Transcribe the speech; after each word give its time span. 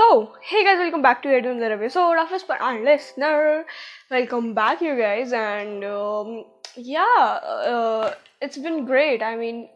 So, 0.00 0.32
hey 0.40 0.64
guys, 0.64 0.78
welcome 0.78 1.02
back 1.02 1.22
to 1.22 1.28
Yet 1.28 1.44
Another 1.44 1.74
episode 1.74 2.16
of 2.18 2.30
and 2.60 2.84
Listener. 2.84 3.66
Welcome 4.10 4.54
back, 4.54 4.80
you 4.80 4.96
guys, 4.96 5.30
and 5.34 5.84
um, 5.84 6.44
yeah, 6.74 7.04
uh, 7.04 8.14
it's 8.40 8.56
been 8.56 8.86
great. 8.86 9.22
I 9.22 9.36
mean, 9.36 9.68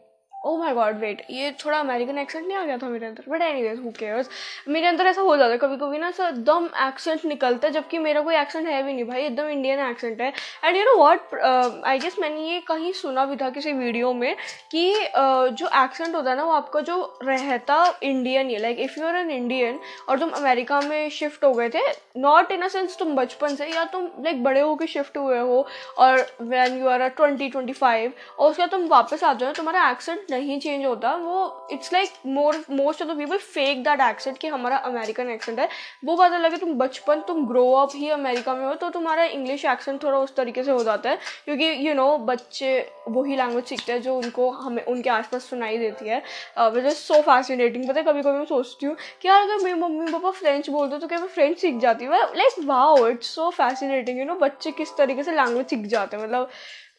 oh 0.45 0.55
my 0.57 0.73
god 0.73 0.97
wait 0.99 1.21
ये 1.31 1.51
थोड़ा 1.63 1.79
American 1.79 2.17
accent 2.17 2.45
नहीं 2.47 2.57
आ 2.57 2.63
गया 2.65 2.77
था 2.77 2.87
मेरे 2.89 3.05
अंदर? 3.05 3.23
But 3.29 3.41
any 3.41 3.61
ways 3.63 3.79
who 3.83 3.91
cares 3.99 4.29
मेरे 4.67 4.87
अंदर 4.87 5.07
ऐसा 5.07 5.21
हो 5.21 5.35
जाता 5.37 5.51
है 5.51 5.57
कभी 5.57 5.77
कभी 5.77 5.97
ना 5.97 6.07
ऐसा 6.09 6.27
एकदम 6.29 6.65
एक्सेंट 6.87 7.25
निकलता 7.25 7.67
है 7.67 7.73
जबकि 7.73 7.97
मेरा 7.99 8.21
कोई 8.21 8.35
एक्सेंट 8.35 8.67
है 8.67 8.81
भी 8.83 8.93
नहीं 8.93 9.05
भाई 9.05 9.21
एकदम 9.23 9.47
इंडियन 9.49 9.79
एक्सेंट 9.89 10.21
है। 10.21 10.31
And 10.65 10.77
you 10.77 10.83
know 10.83 10.95
what 10.97 11.35
I 11.85 11.99
guess 11.99 12.19
मैंने 12.19 12.47
ये 12.49 12.59
कहीं 12.67 12.91
सुना 12.93 13.25
भी 13.25 13.35
था 13.35 13.49
किसी 13.49 13.73
वीडियो 13.73 14.13
में 14.13 14.35
कि 14.71 14.93
uh, 14.93 15.47
जो 15.49 15.67
एक्सेंट 15.83 16.15
होता 16.15 16.29
है 16.29 16.35
ना 16.37 16.43
वो 16.43 16.51
आपका 16.51 16.79
जो 16.81 16.97
रहता 17.23 17.77
Indian 18.03 18.49
he 18.49 18.57
like 18.57 18.79
if 18.79 18.99
you 18.99 19.07
are 19.07 19.15
an 19.15 19.31
Indian 19.31 19.79
और 20.09 20.19
तुम 20.19 20.29
अमेरिका 20.37 20.81
में 20.81 21.09
शिफ्ट 21.09 21.43
हो 21.43 21.51
गए 21.53 21.69
थे 21.69 21.81
नॉट 22.17 22.51
इन 22.51 22.61
अ 22.61 22.67
सेंस 22.67 22.97
तुम 22.99 23.15
बचपन 23.15 23.55
से 23.55 23.67
या 23.67 23.83
तुम 23.93 24.07
लाइक 24.25 24.43
बड़े 24.43 24.61
होकर 24.61 24.85
शिफ्ट 24.87 25.17
हुए 25.17 25.39
हो 25.39 25.65
और 25.97 26.25
when 26.43 26.77
you 26.79 26.87
are 26.89 27.07
twenty 27.09 27.49
twenty 27.49 27.73
five 27.73 28.11
और 28.39 28.49
उसके 28.49 28.61
बाद 28.61 28.71
तुम 28.71 28.87
वापस 28.87 29.23
आ 29.23 29.33
जाओ 29.33 29.53
तुम्हारा 29.53 29.89
एक्सेंट 29.91 30.31
नहीं 30.35 30.59
चेंज 30.59 30.85
होता 30.85 31.13
वो 31.17 31.67
it's 31.71 31.93
like 31.93 32.13
more 32.27 32.63
most 32.71 33.01
of 33.01 33.09
the 33.09 33.17
people 33.17 33.37
fake 33.37 33.83
that 33.83 34.01
accent 34.01 34.37
कि 34.37 34.47
हमारा 34.47 34.77
अमेरिकन 34.87 35.29
एक्सेंट 35.29 35.59
है। 35.59 35.67
वो 36.05 36.15
बात 36.17 36.31
अलग 36.33 36.51
है 36.51 36.57
तुम 36.59 36.73
बचपन 36.77 37.21
तुम 37.27 37.45
ग्रो 37.47 37.71
अप 37.75 37.91
ही 37.95 38.09
अमेरिका 38.11 38.53
में 38.55 38.65
हो 38.65 38.73
तो 38.75 38.89
तुम्हारा 38.89 39.23
इंग्लिश 39.25 39.65
एक्सेंट 39.65 40.03
थोड़ा 40.03 40.17
उस 40.19 40.35
तरीके 40.35 40.63
से 40.63 40.71
हो 40.71 40.83
जाता 40.83 41.09
है। 41.09 41.17
क्योंकि 41.45 41.65
यू 41.65 41.83
you 41.83 41.95
नो 41.95 42.05
know, 42.05 42.27
बच्चे 42.27 42.71
वही 43.09 43.35
लैंग्वेज 43.37 43.65
सीखते 43.65 43.91
हैं 43.93 44.01
जो 44.01 44.17
उनको 44.17 44.49
हमें 44.51 44.83
उनके 44.83 45.09
आसपास 45.09 45.49
सुनाई 45.49 45.77
देती 45.77 46.09
है। 46.09 46.21
विच 46.59 46.85
इज़ 46.85 46.93
सो 46.95 47.21
फैसिनेटिंग 47.23 47.87
पता 47.89 47.99
है 47.99 48.05
कभी 48.05 48.21
कभी 48.21 48.37
मैं 48.37 48.45
सोचती 48.45 48.85
हूँ 48.85 48.95
कि 49.21 49.27
यार 49.27 49.41
अगर 49.41 49.63
मेरी 49.63 49.79
मम्मी 49.79 50.11
पापा 50.11 50.31
फ्रेंच 50.31 50.69
बोलते 50.69 50.99
तो 50.99 51.07
क्या 51.07 51.19
मैं 51.19 51.27
फ्रेंच 51.29 51.57
सीख 51.59 51.77
जाती? 51.79 52.05
हूँ 52.05 52.13
like 52.35 52.65
wow 52.65 53.07
it's 53.07 53.35
so 53.35 53.49
fascinating 53.51 54.19
you 54.19 54.25
know 54.25 54.35
बच्चे 54.37 54.71
किस 54.73 54.95
तरीके 54.97 55.23
से 55.23 55.31
लैंग्वेज 55.35 55.65
सीख 55.67 55.85
जाते 55.87 56.17
हैं? 56.17 56.23
मतलब 56.23 56.49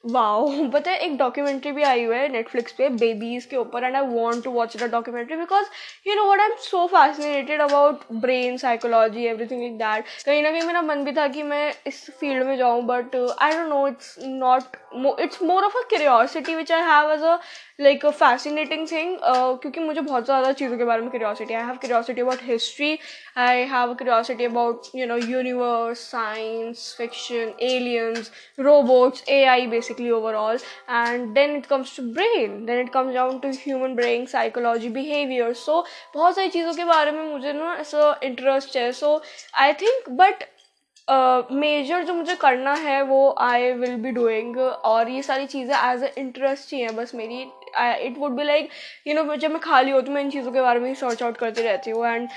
वाओ 0.06 0.48
पता 0.72 0.90
है, 0.90 0.98
एक 0.98 1.16
डॉक्यूमेंट्री 1.18 1.70
भी 1.72 1.82
आई 1.82 2.04
हुई 2.04 2.16
है 2.16 2.28
नेटफ्लिक्स 2.32 2.72
पे 2.72 2.88
बेबीज 2.96 3.44
के 3.44 3.56
ऊपर 3.56 3.84
and 3.84 3.96
I 3.96 4.06
want 4.06 4.42
to 4.44 4.50
watch 4.50 4.76
the 4.76 4.90
documentary 4.90 5.36
because 5.36 5.66
you 6.06 6.14
know 6.14 6.24
what 6.24 6.40
I 6.40 6.46
am 6.46 6.54
so 6.60 6.86
fascinated 6.86 7.60
about 7.60 8.00
brain 8.20 8.56
psychology 8.56 9.24
everything 9.26 9.62
like 9.62 9.78
that 9.78 10.24
कहीं 10.26 10.42
ना 10.42 10.50
कहीं 10.50 10.62
मेरा 10.62 10.82
मन 10.82 11.04
भी 11.04 11.12
था 11.12 11.26
कि 11.28 11.42
मैं 11.44 11.72
इस 11.86 12.04
फ़ील्ड 12.20 12.46
में 12.46 12.56
जाऊँ 12.56 12.82
but 12.86 13.16
I 13.16 13.52
don't 13.52 13.68
know 13.68 13.86
it's 13.88 14.14
not 14.20 15.20
it's 15.20 15.42
more 15.42 15.64
of 15.64 15.76
a 15.76 15.82
curiosity 15.88 16.54
which 16.54 16.72
I 16.72 16.82
have 16.82 17.12
as 17.12 17.22
a 17.22 17.38
like 17.78 18.04
a 18.06 18.10
fascinating 18.10 18.86
thing 18.90 19.16
क्योंकि 19.22 19.80
मुझे 19.80 20.00
बहुत 20.00 20.24
ज़्यादा 20.24 20.52
चीज़ों 20.52 20.76
के 20.78 20.84
बारे 20.84 21.02
में 21.02 21.10
curiosity 21.10 21.54
I 21.54 21.62
have 21.62 21.76
curiosity 21.76 22.20
about 22.20 22.42
history 22.42 22.98
I 23.38 23.62
have 23.72 23.92
curiosity 23.94 24.44
about 24.44 24.86
you 24.96 25.06
know 25.06 25.16
universe 25.16 26.00
science 26.10 26.94
fiction 26.98 27.52
aliens 27.62 28.30
robots 28.60 29.24
A 29.28 29.42
I 29.46 29.66
basically 29.66 30.10
overall 30.10 30.58
and 30.90 31.28
then 31.34 31.56
it 31.56 31.66
comes 31.66 31.96
to 31.96 32.02
brain 32.12 32.64
then 32.66 32.80
it 32.80 32.92
comes 32.92 33.14
down 33.14 33.38
to 33.38 33.50
human 33.58 33.94
brain 33.96 34.26
psychology 34.26 34.88
behaviour 34.90 35.52
so 35.56 35.84
बहुत 36.14 36.36
सारी 36.36 36.48
चीज़ों 36.48 36.74
के 36.74 36.84
बारे 36.84 37.10
में 37.12 37.24
मुझे 37.32 37.52
ना 37.52 37.76
ऐसा 37.80 38.18
interest 38.24 38.76
है। 38.76 38.90
So 38.92 39.20
I 39.54 39.72
think 39.82 40.08
but 40.20 40.44
major 41.52 42.02
जो 42.04 42.14
मुझे 42.14 42.34
करना 42.36 42.72
है 42.74 43.02
वो 43.04 43.18
आई 43.40 43.70
विल 43.72 43.94
बी 44.02 44.10
डूइंग 44.12 44.56
और 44.58 45.08
ये 45.10 45.22
सारी 45.22 45.46
चीज़ें 45.46 45.74
एज 45.74 46.02
अ 46.04 46.08
इंटरेस्ट 46.18 46.72
ही 46.72 46.80
हैं 46.80 46.94
बस 46.96 47.14
मेरी। 47.14 47.44
It 47.78 48.18
would 48.18 48.32
be 48.36 48.44
like 48.44 48.68
you 49.06 49.14
know 49.14 49.36
जब 49.36 49.50
मैं 49.50 49.60
खाली 49.60 49.90
होती 49.90 50.06
हूँ, 50.06 50.14
मैं 50.14 50.22
इन 50.22 50.30
चीज़ों 50.30 50.52
के 50.52 50.60
बारे 50.60 50.80
में 50.80 50.94
सर्च 50.94 51.22
आउट 51.22 51.36
करती 51.36 51.62
रहती 51.62 51.90
हूँ। 51.90 52.06
And 52.06 52.28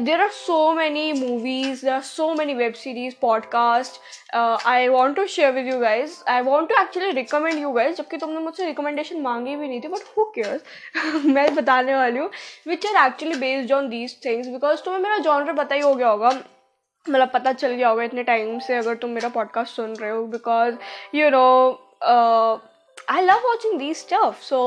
there 0.00 0.20
are 0.20 0.28
so 0.30 0.72
many 0.74 1.12
movies 1.12 1.84
there 1.84 1.94
are 1.94 2.00
so 2.02 2.32
many 2.34 2.54
web 2.54 2.72
series 2.74 3.14
podcast 3.22 4.00
I 4.34 4.88
want 4.88 5.16
to 5.16 5.26
share 5.26 5.52
with 5.52 5.66
you 5.66 5.78
guys 5.80 6.16
I 6.28 6.40
want 6.42 6.68
to 6.68 6.80
actually 6.82 7.10
recommend 7.12 7.60
you 7.60 7.72
guys 7.72 7.96
जबकि 7.96 8.16
तुमने 8.16 8.38
मुझसे 8.40 8.66
रिकमेंडेशन 8.66 9.20
मांगी 9.20 9.56
भी 9.56 9.68
नहीं 9.68 9.80
थी 9.80 9.88
बट 9.88 10.16
हु 10.16 10.24
केयर्स 10.34 11.24
मैं 11.26 11.54
बताने 11.54 11.94
वाली 11.96 12.18
हूँ 12.18 12.30
which 12.68 12.86
are 12.86 13.06
actually 13.06 13.38
based 13.38 13.72
on 13.72 13.88
these 13.88 14.16
things 14.24 14.48
because 14.48 14.82
तुम्हें 14.84 15.02
मेरा 15.02 15.18
जॉनर 15.18 15.52
पता 15.54 15.74
ही 15.74 15.80
हो 15.80 15.94
गया 15.94 16.08
होगा। 16.08 16.30
मतलब 17.06 17.30
पता 17.30 17.52
चल 17.52 17.70
गया 17.70 17.88
होगा 17.88 18.02
इतने 18.04 18.22
टाइम 18.24 18.58
से 18.58 18.76
अगर 18.76 18.94
तुम 18.94 19.10
मेरा 19.10 19.28
पॉडकास्ट 19.28 19.76
सुन 19.76 19.94
रहे 19.96 20.10
हो 20.10 20.24
because 20.26 20.74
you 21.14 21.30
know 21.30 21.40
I 23.10 23.22
love 23.22 23.46
watching 23.46 23.78
the 23.78 23.94
stuff 23.94 24.42
so 24.44 24.60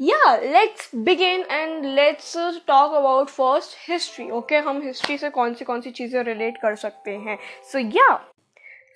yeah 0.00 0.38
let's 0.42 0.90
begin 1.06 1.42
and 1.50 1.94
let's 1.94 2.36
uh, 2.36 2.52
talk 2.66 2.92
about 2.92 3.30
first 3.30 3.74
history. 3.86 4.30
Okay 4.30 4.60
हम 4.62 4.80
हिस्ट्री 4.82 5.16
से 5.18 5.30
कौन 5.30 5.54
सी 5.54 5.64
कौन 5.64 5.80
सी 5.80 5.90
चीज़ें 5.90 6.22
रिलेट 6.24 6.58
कर 6.62 6.74
सकते 6.76 7.10
हैं? 7.10 7.38
So 7.72 7.78
yeah 7.78 8.06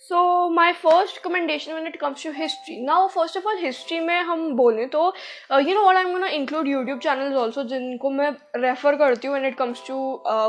so 0.00 0.48
my 0.50 0.72
first 0.72 1.16
recommendation 1.16 1.72
one 1.72 1.87
it 1.87 1.97
comes 1.97 2.25
to 2.25 2.31
history 2.32 2.81
now 2.84 3.09
first 3.09 3.37
of 3.37 3.47
all 3.48 3.59
history 3.59 3.98
में 4.00 4.20
हम 4.20 4.48
बोलें 4.56 4.88
तो 4.91 5.12
you 5.50 5.75
know 5.75 5.82
what 5.84 5.97
I 5.97 6.03
am 6.03 6.25
include 6.25 6.69
YouTube 6.69 6.99
channels 7.00 7.37
also 7.37 7.64
जिनको 7.75 8.10
मैं 8.10 8.31
रेफर 8.56 8.97
करती 8.97 9.28
हूँ 9.28 9.37
one 9.37 9.47
it 9.47 9.56
comes 9.59 9.87
to 9.87 9.99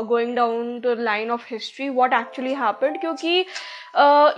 going 0.08 0.34
down 0.36 0.80
to 0.80 0.94
line 1.02 1.30
of 1.30 1.46
history 1.50 1.88
what 2.00 2.14
actually 2.20 2.54
happened 2.54 3.00
क्योंकि 3.00 3.38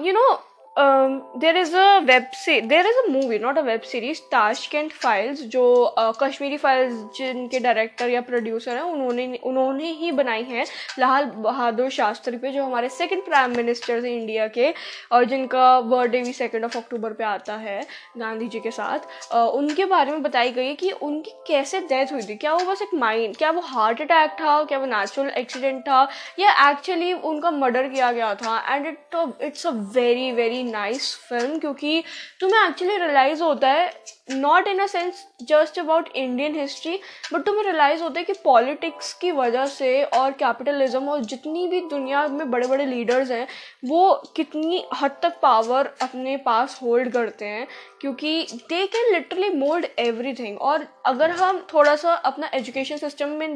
you 0.06 0.12
know 0.12 0.28
there 0.76 1.56
is 1.56 1.74
a 1.76 1.98
web 1.98 2.24
see 2.34 2.60
there 2.60 2.86
is 2.86 2.96
a 2.98 3.10
movie 3.10 3.38
not 3.38 3.58
a 3.58 3.60
web 3.62 3.80
series 3.82 4.20
Tashkent 4.30 4.92
files 4.92 5.40
जो 5.44 5.94
Kashmiri 6.20 6.56
uh, 6.56 6.62
files 6.62 6.94
जिनके 7.16 7.58
director 7.60 8.10
या 8.10 8.20
producer 8.20 8.76
हैं 8.76 8.82
उन्होंने 8.82 9.38
उन्होंने 9.44 9.90
ही 9.92 10.10
बनाई 10.12 10.42
हैं 10.42 10.64
लाल 10.98 11.24
बहादुर 11.38 11.88
शास्त्री 11.90 12.36
पे 12.36 12.50
जो 12.52 12.64
हमारे 12.64 12.88
सेकंड 12.88 13.24
प्राइम 13.24 13.56
मिनिस्टर 13.56 14.02
थे 14.02 14.14
इंडिया 14.16 14.46
के 14.48 14.72
और 15.12 15.24
जिनका 15.24 15.80
बर्थडे 15.82 16.22
भी 16.22 16.32
सेकेंड 16.32 16.64
ऑफ़ 16.64 16.76
अक्टूबर 16.78 17.12
पे 17.12 17.24
आता 17.24 17.56
है 17.56 17.80
गांधी 18.18 18.48
जी 18.48 18.60
के 18.60 18.70
साथ। 18.70 19.08
Uh, 19.32 19.48
उनके 19.58 19.84
बारे 19.86 20.12
में 20.12 20.22
बताई 20.22 20.50
गई 20.52 20.66
है 20.66 20.74
कि 20.74 20.90
उनकी 20.92 21.30
कैसे 21.48 21.80
डेथ 21.88 22.12
हुई 22.12 22.22
थी। 22.22 22.36
क्या 22.36 22.54
वो 22.54 22.70
बस 22.72 22.82
एक 22.82 22.94
माइंड 22.94 23.36
क्या 23.36 23.50
वो 23.50 23.60
हार्ट 23.66 24.00
अटैक 24.02 24.36
था 24.40 24.62
क्या 24.64 24.78
वो 24.78 24.86
नेचुरल 24.86 25.30
एक्सीडेंट 25.38 25.80
था 25.82 26.06
या 26.38 26.70
एक्चुअली 26.70 27.12
उनका 27.12 27.50
मर्डर 27.52 27.88
किया 27.88 28.12
गया 28.12 28.34
था 28.36 28.58
and 28.68 28.86
it 28.86 29.16
it's 29.42 29.66
a 29.66 29.70
very 29.94 30.30
very 30.32 30.62
nice 30.66 31.14
film 31.28 31.58
क्योंकि 31.58 32.02
तुम्हें 32.40 32.68
एक्चुअली 32.68 32.96
रियलाइज़ 32.96 33.42
होता 33.42 33.68
है 33.68 33.90
not 34.30 34.68
in 34.68 34.78
a 34.78 34.86
sense 34.86 35.24
just 35.42 35.78
about 35.78 36.08
Indian 36.16 36.54
history 36.54 36.98
but 37.32 37.44
तुम्हें 37.46 37.64
रियलाइज़ 37.64 38.02
होता 38.02 38.20
है 38.20 38.24
कि 38.24 38.32
पॉलिटिक्स 38.44 39.12
की 39.14 39.30
वजह 39.32 39.66
से 39.66 40.02
और 40.04 40.32
कैपिटलिज्म 40.32 41.08
और 41.08 41.24
जितनी 41.24 41.66
भी 41.68 41.80
दुनिया 41.80 42.26
में 42.28 42.50
बड़े 42.50 42.66
बड़े 42.66 42.86
लीडर्स 42.86 43.30
हैं, 43.30 43.46
वो 43.84 44.22
कितनी 44.36 44.84
हद 44.94 45.16
तक 45.22 45.38
पावर 45.42 45.92
अपने 46.02 46.36
पास 46.36 46.78
होल्ड 46.82 47.12
करते 47.12 47.44
हैं। 47.44 47.66
क्योंकि 48.00 48.46
they 48.68 48.86
can 48.86 49.12
literally 49.12 49.48
mould 49.50 49.86
everything 49.98 50.58
और 50.60 50.86
अगर 51.06 51.30
हम 51.30 51.58
थोड़ा 51.72 51.94
सा 51.96 52.12
अपना 52.30 52.50
एजुकेशन 52.54 52.96
सिस्टम 52.96 53.28
में 53.38 53.54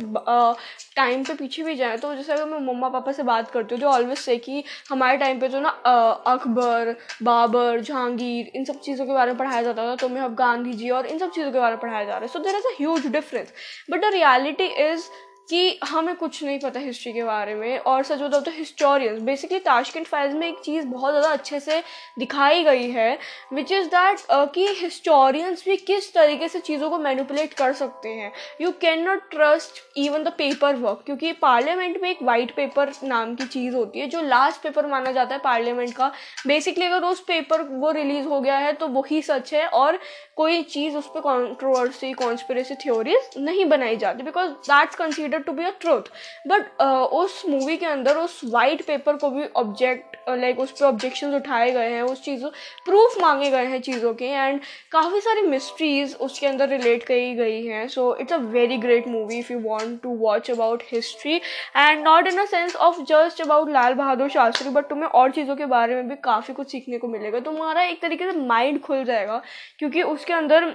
टाइम 0.96 1.24
पे 1.24 1.34
पीछे 1.34 1.62
भी 1.62 1.74
जाएँ 1.74 1.98
तो 1.98 2.14
जैसे 2.14 2.32
अगर 2.32 2.44
मैं 2.44 2.58
मम्मा 2.66 2.88
पापा 2.88 3.12
से 3.12 3.22
बात 3.22 3.50
करती 3.50 3.74
हूँ 3.74 3.82
तो 3.82 3.88
ऑलवेज 3.88 4.18
से 4.18 4.36
कि 4.38 4.62
हमारे 4.90 5.18
टाइम 5.18 5.40
पे 5.40 5.48
जो 5.48 5.60
ना 5.60 5.68
अकबर, 5.68 6.94
बाबर, 7.22 7.80
जहांगीर, 7.80 8.50
इन 8.54 8.64
सब 8.64 8.80
चीज़ों 8.80 9.06
के 9.06 9.12
बारे 9.12 9.30
में 9.30 9.38
पढ़ाया 9.38 9.62
जाता 9.62 9.86
था 9.86 9.94
तो 9.96 10.08
मैं 10.08 10.20
अब 10.20 10.34
गांधी 10.34 10.72
जी 10.72 10.90
और 10.90 11.06
इन 11.06 11.18
सब 11.18 11.30
चीज़ों 11.30 11.52
के 11.52 11.58
बारे 11.58 11.74
में 11.74 11.80
पढ़ाया 11.80 12.04
जा 12.04 12.12
रहा 12.12 12.20
है। 12.20 12.28
So 12.28 12.38
there 12.38 12.56
is 12.56 12.66
a 12.66 12.76
huge 12.78 13.06
difference 13.12 13.52
but 13.90 14.00
the 14.00 14.12
reality 14.14 14.66
is 14.84 15.08
कि 15.50 15.78
हमें 15.84 16.14
कुछ 16.16 16.42
नहीं 16.44 16.58
पता 16.58 16.80
हिस्ट्री 16.80 17.12
के 17.12 17.22
बारे 17.24 17.54
में 17.54 17.78
और 17.80 18.02
सच 18.04 18.20
बताओ 18.20 18.40
तो 18.40 18.50
हिस्टोरियंस 18.50 19.20
बेसिकली 19.22 19.58
ताशकंद 19.60 20.06
फाइल्स 20.06 20.34
में 20.34 20.46
एक 20.48 20.58
चीज़ 20.64 20.86
बहुत 20.86 21.12
ज़्यादा 21.12 21.28
अच्छे 21.30 21.60
से 21.60 21.82
दिखाई 22.18 22.62
गई 22.64 22.90
है 22.90 23.18
विच 23.52 23.72
इज़ 23.72 23.86
दैट 23.88 24.20
कि 24.54 24.66
हिस्टोरियंस 24.80 25.64
भी 25.66 25.76
किस 25.78 26.12
तरीके 26.14 26.48
से 26.48 26.60
चीज़ों 26.60 26.90
को 26.90 26.98
मैनिपुलेट 26.98 27.54
कर 27.54 27.72
सकते 27.74 28.08
हैं। 28.10 28.32
You 28.60 28.70
can 28.80 29.02
not 29.04 29.30
trust 29.30 29.82
even 29.98 30.24
the 30.24 30.32
paper 30.38 30.76
work 30.76 31.02
क्योंकि 31.06 31.32
पार्लियामेंट 31.42 32.00
में 32.02 32.10
एक 32.10 32.22
वाइट 32.22 32.54
पेपर 32.56 32.92
नाम 33.04 33.34
की 33.34 33.44
चीज़ 33.46 33.74
होती 33.74 34.00
है, 34.00 34.06
जो 34.06 34.22
लास्ट 34.22 34.62
पेपर 34.62 34.86
माना 34.86 35.12
जाता 35.12 35.34
है 35.34 35.40
पार्लियामेंट 35.40 35.94
का। 35.94 36.12
बेसिकली 36.46 36.84
अगर 36.86 37.06
उस 37.06 37.20
पेपर 37.24 37.62
वो 37.62 37.90
रिलीज़ 37.92 38.26
हो 38.26 38.40
गया 38.40 38.58
है 38.58 38.72
तो 38.74 38.88
वही 38.90 39.20
सच 39.22 39.52
है 39.54 39.66
और 39.68 39.98
कोई 40.40 40.62
चीज़ 40.64 40.96
उस 40.96 41.10
पर 41.14 41.20
कॉन्ट्रोवर्सी 41.20 42.12
कॉन्स्परेसी 42.14 42.74
थ्योरीज 42.82 43.30
नहीं 43.38 43.64
बनाई 43.68 43.96
जाती 43.96 44.22
because 44.22 44.50
that's 44.68 44.96
consider 44.96 45.38
to 45.40 45.52
be 45.52 45.64
a 45.64 45.70
truth 45.80 46.12
but 46.48 46.82
उस 47.14 47.42
मूवी 47.48 47.76
के 47.76 47.86
अंदर 47.86 48.16
उस 48.18 48.40
वाइट 48.52 48.86
पेपर 48.86 49.16
को 49.16 49.30
भी 49.30 49.44
ऑब्जेक्ट 49.56 50.16
लाइक 50.30 50.56
uh, 50.56 50.62
उस 50.62 50.70
पर 50.70 50.86
ऑब्जेक्शन 50.86 51.34
उठाए 51.34 51.70
गए 51.70 51.90
हैं 51.90 52.02
उस 52.02 52.22
चीज़ों 52.24 52.48
प्रूफ 52.84 53.14
मांगे 53.20 53.50
गए 53.50 53.66
हैं 53.66 53.80
चीज़ों 53.82 54.12
के 54.14 54.24
एंड 54.24 54.60
काफ़ी 54.92 55.20
सारी 55.20 55.42
मिस्ट्रीज 55.42 56.14
उसके 56.20 56.46
अंदर 56.46 56.68
रिलेट 56.68 57.02
करी 57.02 57.34
गई 57.34 57.64
हैं। 57.66 57.86
So 57.88 58.04
it's 58.20 58.32
a 58.32 58.36
very 58.52 58.76
great 58.78 59.08
movie 59.08 59.38
if 59.38 59.52
you 59.52 59.58
want 59.60 60.00
to 60.02 60.14
watch 60.18 60.50
about 60.50 60.82
history 60.92 61.34
and 61.34 62.02
not 62.04 62.26
in 62.26 62.38
a 62.38 62.44
sense 62.46 62.76
of 62.78 63.00
just 63.08 63.40
about 63.42 63.70
Lal 63.70 63.94
Bahadur 63.94 64.28
Shastri 64.30 64.70
but 64.70 64.88
तुम्हें 64.88 65.08
और 65.10 65.30
चीज़ों 65.30 65.56
के 65.56 65.66
बारे 65.66 65.94
में 65.94 66.08
भी 66.08 66.16
काफ़ी 66.24 66.54
कुछ 66.54 66.70
सीखने 66.72 66.98
को 66.98 67.08
मिलेगा। 67.08 67.40
तुम्हारा 67.40 67.82
एक 67.84 68.02
तरीके 68.02 68.30
से 68.32 68.38
माइंड 68.46 68.80
खुल 68.82 69.04
जाएगा 69.04 69.42
क्योंकि 69.78 70.02
उसके 70.04 70.29
अंदर 70.32 70.70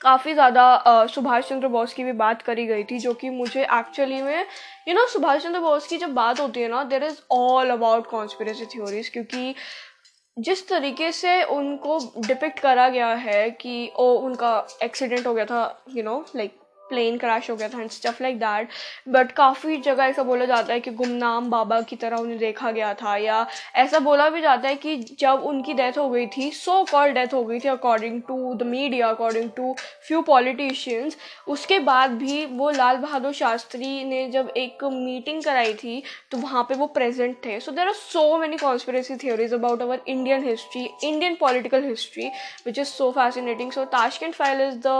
काफ़ी 0.00 0.32
ज़्यादा 0.34 1.06
सुभाष 1.06 1.48
चंद्र 1.48 1.68
बोस 1.68 1.92
की 1.94 2.04
भी 2.04 2.12
बात 2.14 2.42
करी 2.42 2.66
गई 2.66 2.84
थी, 2.84 2.98
जो 2.98 3.12
कि 3.14 3.30
मुझे 3.30 3.62
एक्चुअली 3.62 4.20
में 4.22 4.46
यू 4.88 4.94
नो 4.94 5.06
सुभाष 5.06 5.42
चंद्र 5.42 5.60
बोस 5.60 5.86
की 5.86 5.96
जब 5.96 6.14
बात 6.14 6.40
होती 6.40 6.62
है 6.62 6.68
ना 6.68 6.82
there 6.84 7.04
is 7.04 7.20
all 7.30 7.70
about 7.70 8.06
conspiracy 8.06 8.66
theories 8.66 9.08
क्योंकि 9.08 9.54
जिस 10.36 10.68
तरीके 10.68 11.10
से 11.12 11.42
उनको 11.44 11.98
डिपिक्ट 12.26 12.58
करा 12.60 12.88
गया 12.88 13.12
है 13.14 13.50
कि, 13.50 13.92
ओ, 13.96 14.12
उनका 14.18 14.66
एक्सीडेंट 14.82 15.26
हो 15.26 15.34
गया 15.34 15.44
था 15.44 15.84
you 15.90 16.02
know 16.02 16.24
like 16.36 16.58
plane 16.88 17.16
crash 17.18 17.50
हो 17.50 17.56
गया 17.56 17.68
था 17.68 17.80
and 17.80 17.90
stuff 17.90 18.22
like 18.22 18.38
that 18.38 18.68
but 19.08 19.32
काफ़ी 19.32 19.76
जगह 19.82 20.04
ऐसा 20.04 20.22
बोला 20.22 20.44
जाता 20.44 20.72
है 20.72 20.80
कि 20.80 20.90
गुमनाम 20.92 21.50
बाबा 21.50 21.80
की 21.82 21.96
तरह 21.96 22.16
उन्हें 22.16 22.38
देखा 22.38 22.70
गया 22.70 22.92
था 22.94 23.16
या 23.16 23.46
ऐसा 23.76 23.98
बोला 24.00 24.28
भी 24.28 24.40
जाता 24.40 24.68
है 24.68 24.74
कि 24.76 24.96
जब 25.20 25.42
उनकी 25.46 25.74
डेथ 25.74 25.98
हो 25.98 26.08
गई 26.10 26.26
थी 26.36 26.50
सो 26.52 26.82
कॉल 26.90 27.12
डेथ 27.12 27.34
हो 27.34 27.42
गई 27.44 27.60
थी 27.60 27.68
according 27.68 28.20
to 28.28 28.54
the 28.54 28.62
media 28.66 29.08
according 29.08 29.50
to 29.56 29.74
few 30.08 30.22
politicians 30.22 31.16
उसके 31.48 31.78
बाद 31.88 32.10
भी 32.18 32.44
वो 32.46 32.70
लाल 32.70 32.96
बहादुर 32.96 33.32
शास्त्री 33.34 34.04
ने 34.04 34.28
जब 34.30 34.52
एक 34.56 34.84
मीटिंग 34.84 35.42
कराई 35.44 35.74
थी 35.74 36.02
तो 36.30 36.38
वहाँ 36.38 36.62
पे 36.68 36.74
वो 36.74 36.86
प्रेजेंट 36.94 37.36
थे. 37.44 37.58
So 37.60 37.72
there 37.72 37.86
are 37.86 37.92
so 37.94 38.36
many 38.38 38.56
conspiracy 38.56 39.16
theories 39.16 39.54
about 39.54 39.82
our 39.82 40.00
Indian 40.08 40.44
history 40.44 40.88
Indian 41.04 41.34
political 41.40 41.84
history 41.84 42.30
which 42.66 42.78
is 42.78 42.88
so 42.88 43.10
fascinating 43.12 43.72
so 43.72 43.84
Tashkent 43.92 44.34
file 44.34 44.60
is 44.68 44.78
the 44.86 44.96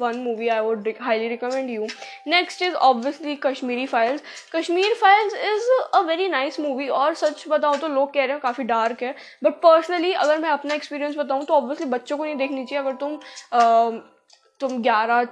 one 0.00 0.18
movie 0.22 0.48
I 0.48 0.60
would 0.60 0.92
highly 1.00 1.27
recommend 1.28 1.70
you. 1.70 1.88
Next 2.32 2.62
is 2.62 2.76
obviously 2.88 3.36
Kashmiri 3.42 3.86
files 3.86 4.22
Kashmir 4.54 4.94
files 5.00 5.34
is 5.34 5.70
a 5.94 6.00
very 6.08 6.28
nice 6.28 6.60
movie 6.60 6.88
और 7.00 7.14
सच 7.14 7.44
बताऊँ 7.48 7.78
तो 7.78 7.88
लोग 7.88 8.12
कह 8.14 8.24
रहे 8.24 8.32
हैं 8.32 8.40
काफ़ी 8.40 8.64
dark 8.64 9.02
है। 9.02 9.14
बट 9.44 9.60
पर्सनली 9.62 10.12
अगर 10.12 10.38
मैं 10.38 10.50
अपना 10.50 10.74
एक्सपीरियंस 10.74 11.16
बताऊँ 11.16 11.44
तो 11.44 11.54
ऑब्वियसली 11.54 11.86
बच्चों 11.88 12.16
को 12.18 12.24
नहीं 12.24 12.36
देखनी 12.36 12.64
चाहिए। 12.64 12.84
अगर 12.84 12.96
तुम 12.96 13.16
uh, 13.16 14.00
तुम 14.60 14.80
ग्यारह 14.82 15.24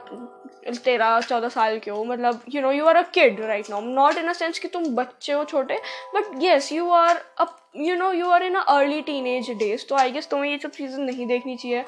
तेरह 0.85 1.21
चौदह 1.21 1.49
साल 1.49 1.79
के 1.79 1.91
हो 1.91 2.05
मतलब 2.05 2.43
you 2.55 2.61
know 2.63 2.71
you 2.73 2.87
are 2.87 2.97
a 2.97 3.03
kid 3.15 3.41
right 3.41 3.71
now 3.71 3.81
not 3.81 4.19
in 4.19 4.29
a 4.29 4.33
sense 4.33 4.59
कि 4.59 4.69
तुम 4.69 4.85
बच्चे 4.97 5.33
हो 5.33 5.45
छोटे 5.45 5.79
but 6.15 6.43
yes 6.43 6.71
you 6.73 6.91
are 6.91 7.17
a 7.39 7.45
you 7.79 7.95
know 7.97 8.11
you 8.13 8.31
are 8.31 8.43
in 8.43 8.55
a 8.55 8.61
early 8.75 9.01
teenage 9.27 9.51
days 9.59 9.87
तो 9.89 9.97
आई 9.97 10.11
गेस 10.11 10.29
तुम्हें 10.29 10.51
ये 10.51 10.59
सब 10.59 10.71
चीज़ें 10.73 10.99
नहीं 10.99 11.27
देखनी 11.27 11.57
चाहिए। 11.57 11.85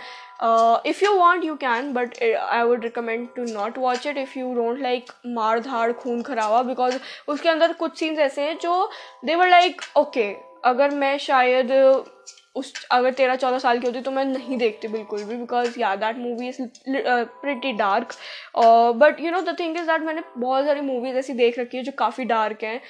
If 0.91 1.05
you 1.05 1.13
want 1.15 1.45
you 1.45 1.55
can 1.57 1.93
but 1.93 2.23
I 2.23 2.63
would 2.63 2.85
recommend 2.85 3.27
to 3.37 3.45
not 3.53 3.79
watch 3.79 4.07
it 4.07 4.19
if 4.19 4.39
you 4.39 4.55
don't 4.55 4.81
like 4.83 5.13
मार 5.37 5.61
धाड़ 5.61 5.91
खून 5.95 6.23
खराबा 6.23 6.63
बिकॉज़ 6.63 6.99
उसके 7.29 7.49
अंदर 7.49 7.73
कुछ 7.81 7.99
सीन्स 7.99 8.19
ऐसे 8.21 8.43
हैं 8.43 8.59
जो 8.63 8.91
दे 9.25 9.35
वर 9.35 9.49
लाइक 9.49 9.83
ओके 9.99 10.33
अगर 10.67 10.95
मैं 10.95 11.17
शायद 11.19 11.73
उस 12.57 12.73
अगर 12.93 13.13
तेरह 13.13 13.37
चौदह 13.37 13.59
साल 13.59 13.79
की 13.79 13.87
होती 13.87 14.01
तो 14.01 14.11
मैं 14.11 14.25
नहीं 14.25 14.57
देखती 14.59 14.89
बिल्कुल 14.89 15.25
भी 15.25 15.37
because 15.37 15.79
yeah 15.81 15.95
that 15.97 16.17
movie 16.19 16.49
is 16.49 16.63
pretty 16.89 17.73
dark 17.73 18.13
but 19.03 19.21
you 19.21 19.31
know 19.31 19.41
the 19.43 19.57
thing 19.61 19.77
is 19.77 19.87
that 19.87 20.03
मैंने 20.03 20.23
बहुत 20.39 20.65
सारी 20.67 20.81
मूवीज़ 20.81 21.17
ऐसी 21.17 21.33
देख 21.35 21.59
रखी 21.59 21.77
है 21.77 21.83
जो 21.83 21.93
काफ़ी 21.99 22.25
डार्क 22.25 22.65
हैं। 22.65 22.81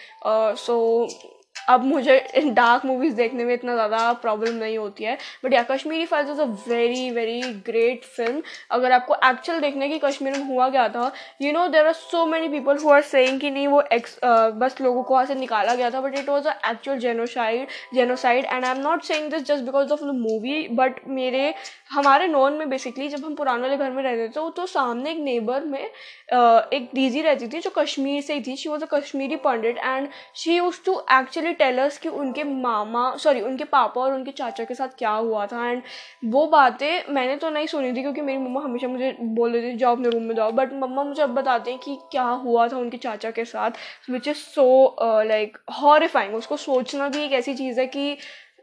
सो 0.56 0.78
uh, 1.06 1.37
अब 1.68 1.84
मुझे 1.84 2.18
डार्क 2.54 2.84
मूवीज़ 2.86 3.14
देखने 3.14 3.44
में 3.44 3.52
इतना 3.54 3.74
ज़्यादा 3.74 4.12
प्रॉब्लम 4.22 4.54
नहीं 4.54 4.76
होती 4.78 5.04
है। 5.04 5.16
But 5.44 5.52
yeah 5.54 5.62
Kashmiri 5.70 6.06
files 6.06 6.30
is 6.30 6.40
a 6.40 6.44
very 6.68 7.10
very 7.10 7.40
great 7.66 8.04
film 8.06 8.42
अगर 8.70 8.92
आपको 8.92 9.14
एक्चुअल 9.24 9.60
देखने 9.60 9.88
की 9.88 9.98
कश्मीर 10.04 10.36
में 10.38 10.44
हुआ 10.46 10.68
गया 10.68 10.88
था 10.88 11.10
you 11.42 11.52
know 11.52 11.66
there 11.68 11.86
are 11.86 11.92
so 11.94 12.24
many 12.26 12.48
people 12.48 12.78
who 12.84 12.90
are 12.90 13.02
saying 13.04 13.40
कि 13.40 13.50
नहीं, 13.50 13.66
वो 13.68 13.82
एक्स 13.92 14.18
बस 14.24 14.80
लोगों 14.80 15.02
को 15.02 15.14
वहाँ 15.14 15.26
से 15.26 15.34
निकाला 15.34 15.74
गया 15.74 15.90
था 15.90 16.00
but 16.00 16.18
it 16.18 16.28
was 16.28 16.48
a 16.48 16.58
actual 16.70 16.98
genocide 16.98 17.66
genocide 17.94 18.44
and 18.44 18.64
I 18.64 18.70
am 18.70 18.80
not 18.82 19.02
saying 19.04 19.30
this 19.30 19.42
just 19.44 19.64
because 19.64 19.92
of 19.92 20.00
the 20.02 20.14
movie 20.16 20.66
but 20.72 21.00
मेरे, 21.08 21.54
हमारे 21.90 22.26
नॉन 22.28 22.52
में 22.52 22.68
बेसिकली 22.70 23.08
जब 23.08 23.24
हम 23.24 23.34
पुराने 23.34 23.62
वाले 23.62 23.76
घर 23.76 23.90
में 23.90 24.02
रहते 24.02 24.28
थे 24.28 24.50
तो 24.56 24.66
सामने 24.68 25.10
एक 25.10 25.18
नेबर 25.20 25.64
में 25.64 25.80
एक 25.80 26.90
दीदी 26.94 27.20
रहती 27.22 27.48
थी 27.48 27.60
जो 27.60 27.70
कश्मीर 27.78 28.22
से 28.22 28.34
ही 28.34 28.40
थी 28.42 28.56
she 28.56 28.68
was 28.68 28.82
a 28.84 28.86
Kashmiri 28.92 29.36
Pandit 29.44 29.78
and 29.78 30.08
she 30.36 30.56
use 30.56 30.80
to 30.86 31.00
actually 31.12 31.52
tell us 31.58 31.98
कि 31.98 32.08
उनके 32.10 32.44
मामा 32.44 33.14
सॉरी 33.16 33.40
उनके 33.40 33.64
पापा 33.66 34.00
और 34.00 34.12
उनके 34.12 34.30
चाचा 34.32 34.64
के 34.64 34.74
साथ 34.74 34.96
क्या 34.98 35.10
हुआ 35.10 35.46
था। 35.46 35.68
एंड 35.70 35.82
वो 36.24 36.46
बातें 36.48 37.12
मैंने 37.14 37.36
तो 37.36 37.50
नहीं 37.50 37.66
सुनी 37.66 37.92
थी 37.92 38.02
क्योंकि 38.02 38.20
मेरी 38.20 38.38
मम्मा 38.38 38.60
हमेशा 38.60 38.88
मुझे 38.88 39.16
बोल 39.20 39.52
रही 39.52 39.62
थी, 39.62 39.76
जाओ 39.76 39.96
अपने 39.96 40.10
रूम 40.10 40.22
में 40.22 40.34
जाओ। 40.34 40.52
बट 40.52 40.72
मम्मा 40.74 41.04
मुझे 41.04 41.22
अब 41.22 41.34
बताते 41.34 41.70
हैं 41.70 41.80
कि 41.80 41.98
क्या 42.12 42.22
हुआ 42.22 42.66
था 42.68 42.76
उनके 42.78 42.96
चाचा 42.98 43.30
के 43.30 43.44
साथ 43.44 44.10
which 44.10 44.28
is 44.28 44.36
so 44.36 45.24
like 45.24 45.58
horrifying 45.74 46.34
उसको 46.34 46.56
सोचना 46.58 47.08
भी 47.08 47.24
एक 47.24 47.32
ऐसी 47.34 47.54
चीज़ 47.54 47.80
है 47.80 47.86
कि 47.86 48.16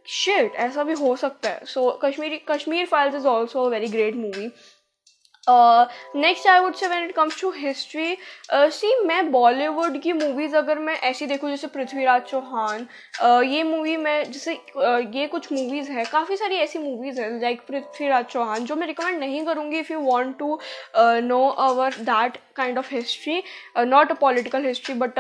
शिट 0.08 0.56
ऐसा 0.56 0.84
भी 0.84 0.94
हो 0.94 1.16
सकता 1.16 1.50
है। 1.50 1.66
So 1.66 1.90
Kashmiri, 2.04 2.38
Kashmir 2.50 2.86
files 2.86 3.16
is 3.16 3.28
also 3.28 3.64
a 3.64 3.70
very 3.70 3.88
great 3.88 4.16
movie 4.16 4.50
next 5.48 6.48
I 6.48 6.60
would 6.60 6.76
say 6.76 6.88
when 6.88 7.04
it 7.06 7.12
comes 7.16 7.40
to 7.42 7.50
history 7.52 8.18
see 8.54 8.94
मैं 9.06 9.32
बॉलीवुड 9.32 10.00
की 10.02 10.14
मूवीज़ 10.14 10.56
अगर 10.56 10.80
मैं 10.80 10.96
ऐसी 11.02 11.26
देखूँ 11.26 11.50
जैसे 11.50 11.68
पृथ्वीराज 11.68 12.22
चौहान 12.22 12.88
uh, 13.24 13.44
ये 13.44 13.64
मूवी 13.64 13.96
मैं 13.98 14.24
जैसे 14.24 14.56
uh, 14.56 15.16
ये 15.16 15.28
कुछ 15.28 15.52
मूवीज़ 15.52 15.92
है 15.92 16.06
काफ़ी 16.06 16.38
सारी 16.38 16.56
ऐसी 16.58 16.80
मूवीज़ 16.80 17.22
हैं 17.22 17.30
लाइक 17.42 17.62
पृथ्वीराज 17.68 18.26
चौहान 18.26 18.66
जो 18.66 18.76
मैं 18.76 18.88
रिकमेंड 18.88 19.20
नहीं 19.20 19.46
करूँगी 19.46 19.80
if 19.80 19.94
you 19.94 20.00
want 20.02 20.38
to 20.40 20.60
know 21.24 21.46
our 21.62 21.96
that 22.02 22.38
kind 22.56 22.78
of 22.78 22.94
history 22.96 23.42
not 23.78 24.12
a 24.12 24.16
political 24.20 24.66
history 24.66 24.96
but 24.96 25.20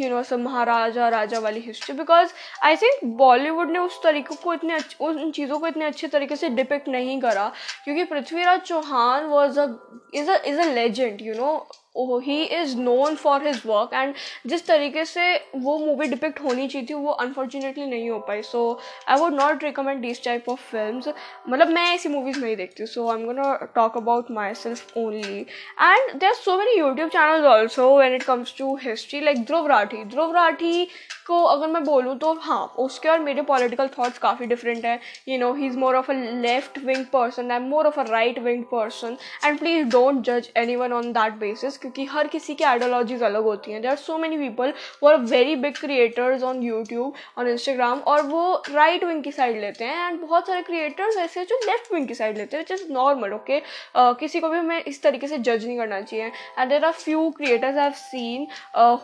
you 0.00 0.08
know 0.10 0.22
सब 0.22 0.40
महाराजा, 0.40 1.08
राजा 1.08 1.38
वाली 1.38 1.60
history 1.60 1.94
because 1.96 2.32
I 2.64 2.76
think 2.76 3.04
Bollywood 3.16 3.70
ने 3.70 3.78
उस 3.78 4.00
तरीके 4.02 4.34
को 4.42 4.54
इतने 4.54 4.78
उन 5.00 5.30
चीज़ों 5.30 5.58
को 5.58 5.66
इतने 5.68 5.84
अच्छे 5.84 6.08
तरीके 6.08 6.36
से 6.36 6.48
डिपेक्ट 6.50 6.88
नहीं 6.88 7.20
करा, 7.20 7.50
क्योंकि 7.84 8.04
Prithviraj 8.04 8.60
Chauhan 8.62 9.24
was 9.26 9.60
a 9.60 9.66
is 10.14 10.30
a 10.30 10.42
is 10.46 10.60
a 10.60 10.72
legend 10.74 11.22
you 11.22 11.34
know 11.34 11.54
he 11.96 12.42
is 12.44 12.76
known 12.78 13.14
for 13.16 13.46
his 13.46 13.62
work 13.66 13.90
and 13.94 14.14
जिस 14.46 14.66
तरीके 14.66 15.04
से 15.04 15.34
वो 15.56 15.78
मूवी 15.78 16.06
डिपिक्ट 16.08 16.40
होनी 16.42 16.66
चाहिए 16.68 16.86
थी, 16.88 16.94
वो 16.94 17.10
अनफॉर्चुनेटली 17.12 17.86
नहीं 17.86 18.08
हो 18.10 18.18
पाई. 18.28 18.42
So 18.42 18.80
I 19.08 19.20
would 19.20 19.32
not 19.32 19.64
recommend 19.64 20.00
this 20.02 20.24
type 20.24 20.48
of 20.48 20.60
film 20.70 21.12
मतलब 21.48 21.68
मैं 21.68 21.84
ऐसी 21.94 22.08
मूवीज़ 22.08 22.40
नहीं 22.40 22.56
देखती 22.56 22.86
so 22.86 23.08
I 23.08 23.18
am 23.18 23.24
gonna 23.26 23.54
talk 23.74 23.96
about 23.96 24.30
myself 24.54 24.96
only 24.96 25.40
and 25.40 26.12
there 26.14 26.28
are 26.28 26.34
so 26.34 26.56
many 26.58 26.78
YouTube 26.78 27.08
channel 27.10 27.46
also 27.46 27.96
when 27.98 28.14
it 28.14 28.22
comes 28.22 28.54
to 28.58 28.74
history 28.82 29.20
like 29.20 29.44
Dhruv 29.44 29.66
Rathee 29.66 30.04
Dhruv 30.04 30.34
Rathee 30.34 30.86
को 31.26 31.42
अगर 31.44 31.68
मैं 31.68 31.82
बोलूँ 31.84 32.16
तो 32.18 32.32
हाँ 32.42 32.64
उसके 32.78 33.08
और 33.08 33.18
मेरे 33.20 33.42
पॉलिटिकल 33.44 33.88
थाट्स 33.88 34.18
काफ़ी 34.18 34.46
डिफरेंट 34.46 34.84
है। 34.84 34.98
You 35.28 35.38
know 35.38 35.52
he 35.54 35.66
is 35.66 35.76
more 35.78 35.96
of 35.96 36.10
a 36.10 36.14
left 36.14 36.78
wing 36.84 37.04
person 37.12 37.50
I 37.50 37.56
am 37.56 37.68
more 37.68 37.86
of 37.86 37.98
a 38.00 38.04
right 38.08 38.38
wing 38.38 38.64
person 38.72 39.16
and 39.44 39.58
please 39.58 39.88
don't 39.90 40.22
जज 40.24 40.48
any 40.56 40.76
one 40.76 40.92
on 40.92 41.12
that 41.12 41.34
basis 41.38 41.78
क्योंकि 41.78 42.04
हर 42.06 42.28
किसी 42.28 42.54
की 42.54 42.64
आइडियोलॉजीज 42.64 43.22
अलग 43.22 43.44
होती 43.44 43.72
हैं। 43.72 43.80
There 43.82 43.90
are 43.90 43.96
so 43.98 44.18
many 44.18 44.38
people 44.38 44.72
वो 45.02 45.08
are 45.08 45.16
very 45.32 45.56
big 45.56 45.76
creators 45.76 46.42
on 46.42 46.62
YouTube 46.62 47.14
on 47.38 47.48
Instagram 47.48 47.98
और 48.06 48.22
वो 48.26 48.62
राइट 48.70 49.04
विंग 49.04 49.22
की 49.24 49.32
साइड 49.32 49.60
लेते 49.60 49.84
हैं। 49.84 50.08
एंड 50.08 50.20
बहुत 50.20 50.46
सारे 50.46 50.62
क्रिएटर्स 50.62 51.16
ऐसे 51.18 51.40
हैं 51.40 51.46
जो 51.46 51.60
लेफ़्ट 51.66 51.92
विंग 51.94 52.08
की 52.08 52.14
साइड 52.14 52.38
लेते 52.38 52.56
हैं 52.56 52.64
विच 52.64 52.80
इज़ 52.80 52.92
नॉर्मल 52.92 53.32
ओके 53.32 53.60
किसी 53.96 54.40
को 54.40 54.48
भी 54.48 54.58
हमें 54.58 54.82
इस 54.82 55.02
तरीके 55.02 55.26
से 55.26 55.38
जज 55.40 55.64
नहीं 55.66 55.76
करना 55.76 56.00
चाहिए। 56.00 56.30
And 56.58 56.70
there 56.70 56.84
are 56.84 56.92
few 56.94 57.28
creators 57.36 57.76
have 57.76 57.92
seen 57.96 58.46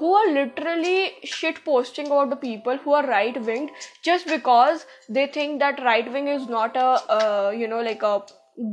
who 0.00 0.14
are 0.14 0.26
literally 0.28 1.06
shit 1.28 1.58
posting 1.64 2.07
about 2.10 2.30
the 2.30 2.40
people 2.44 2.76
who 2.78 2.92
are 3.00 3.06
right 3.06 3.40
winged 3.50 3.70
just 4.02 4.26
because 4.26 4.86
they 5.08 5.26
think 5.38 5.58
that 5.60 5.82
right 5.90 6.12
wing 6.12 6.28
is 6.28 6.48
not 6.48 6.76
a 6.76 6.88
uh, 7.18 7.50
you 7.62 7.68
know 7.68 7.80
like 7.90 8.02
a 8.02 8.14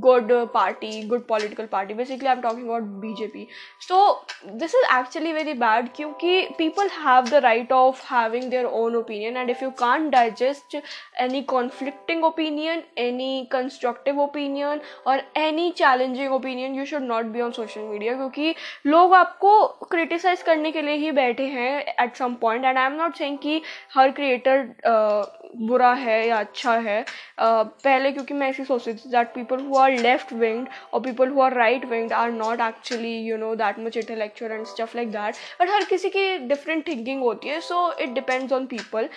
good 0.01 0.31
party 0.51 1.05
good 1.05 1.27
political 1.27 1.67
party 1.67 1.93
basically 1.93 2.27
i'm 2.27 2.41
talking 2.41 2.63
about 2.63 2.87
bjp 3.01 3.47
so 3.79 4.19
this 4.61 4.73
is 4.73 4.85
actually 4.89 5.31
very 5.31 5.53
bad 5.53 5.91
because 5.91 6.45
people 6.57 6.89
have 6.89 7.29
the 7.29 7.41
right 7.41 7.71
of 7.71 7.99
having 7.99 8.49
their 8.49 8.67
own 8.67 8.95
opinion 8.95 9.37
and 9.37 9.49
if 9.49 9.61
you 9.61 9.71
can't 9.71 10.11
digest 10.11 10.75
any 11.19 11.43
conflicting 11.43 12.23
opinion 12.23 12.83
any 12.97 13.47
constructive 13.51 14.17
opinion 14.17 14.81
or 15.05 15.19
any 15.35 15.71
challenging 15.73 16.31
opinion 16.31 16.73
you 16.73 16.85
should 16.85 17.03
not 17.03 17.31
be 17.31 17.41
on 17.41 17.53
social 17.53 17.87
media 17.87 18.17
because 18.17 18.55
लोग 18.85 19.13
आपको 19.13 19.51
criticise 19.91 20.41
करने 20.43 20.71
के 20.71 20.81
लिए 20.81 20.95
ही 20.97 21.11
बैठे 21.11 21.45
हैं 21.45 21.71
at 22.03 22.15
some 22.15 22.33
point 22.41 22.65
and 22.65 22.77
I 22.77 22.85
am 22.85 22.93
not 22.93 23.15
saying 23.17 23.37
कि 23.43 23.61
हर 23.95 24.11
क्रिएटर 24.19 24.61
बुरा 25.61 25.91
है 25.93 26.27
या 26.27 26.39
अच्छा 26.39 26.75
है 26.87 27.03
पहले 27.39 28.11
क्योंकि 28.11 28.33
मैं 28.33 28.49
ऐसी 28.49 28.63
सोचती 28.65 28.93
थी 28.93 29.09
that 29.11 29.33
people 29.35 29.59
who 29.65 29.77
are 29.77 29.91
left 29.99 30.33
winged 30.33 30.69
और 30.93 31.01
people 31.01 31.29
who 31.29 31.41
are 31.41 31.53
right 31.53 31.85
winged 31.85 32.13
are 32.13 32.31
not 32.31 32.61
actually 32.61 33.15
you 33.27 33.37
know 33.37 33.53
that 33.55 33.79
much 33.79 33.97
intellectual 33.97 34.51
and 34.51 34.65
stuff 34.65 34.95
like 34.95 35.11
that 35.11 35.35
but 35.61 35.69
हर 35.69 35.83
किसी 35.89 36.09
की 36.09 36.37
डिफरेंट 36.47 36.87
थिंकिंग 36.87 37.21
होती 37.23 37.47
है 37.47 37.59
so 37.61 37.91
it 38.01 38.13
depends 38.13 38.53
on 38.53 38.65
people 38.65 39.09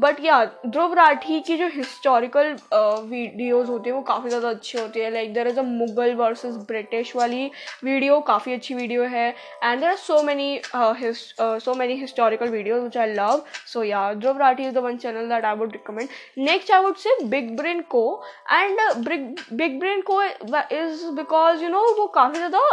but 0.00 0.24
yeah 0.24 0.44
Dhruv 0.66 0.94
Rathee 0.94 1.40
की 1.46 1.56
जो 1.56 1.66
historical 1.74 2.56
videos 2.72 3.70
होती 3.70 3.90
है, 3.90 3.94
वो 3.96 4.02
काफ़ी 4.02 4.28
ज़्यादा 4.28 4.48
अच्छी 4.48 4.78
होती 4.78 5.00
है. 5.00 5.10
Like 5.10 5.32
there 5.34 5.48
is 5.48 5.58
a 5.58 5.62
Mughal 5.62 6.14
versus 6.14 6.56
British 6.68 7.14
वाली 7.16 7.50
वीडियो 7.84 8.20
काफ़ी 8.28 8.52
अच्छी 8.54 8.74
वीडियो 8.74 9.04
है. 9.04 9.28
And 9.64 9.80
there 9.80 9.88
are 9.88 9.96
so 9.96 10.22
many 10.22 10.60
so 10.74 11.74
many 11.74 11.94
historical 12.00 12.48
videos 12.48 12.82
which 12.82 12.96
I 12.96 13.12
love 13.14 13.44
so 13.72 13.82
yeah 13.84 14.12
Dhruv 14.14 14.38
Rathee 14.38 14.66
is 14.66 14.74
the 14.74 14.78
one 14.84 14.96
channel 14.96 15.28
that 15.28 15.44
I 15.44 15.54
would 15.60 15.72
recommend 15.72 16.08
next 16.38 16.70
I 16.70 16.82
would 16.82 16.96
say 16.96 17.16
big 17.24 17.56
brain 17.56 17.80
co 17.88 18.04
and 18.52 18.80
big 19.52 19.78
brain 19.80 20.02
co 20.10 20.22
is 20.22 21.06
because 21.14 21.62
you 21.62 21.68
know 21.68 21.88
वो 21.94 22.06
काफ़ी 22.14 22.38
ज़्यादा 22.38 22.68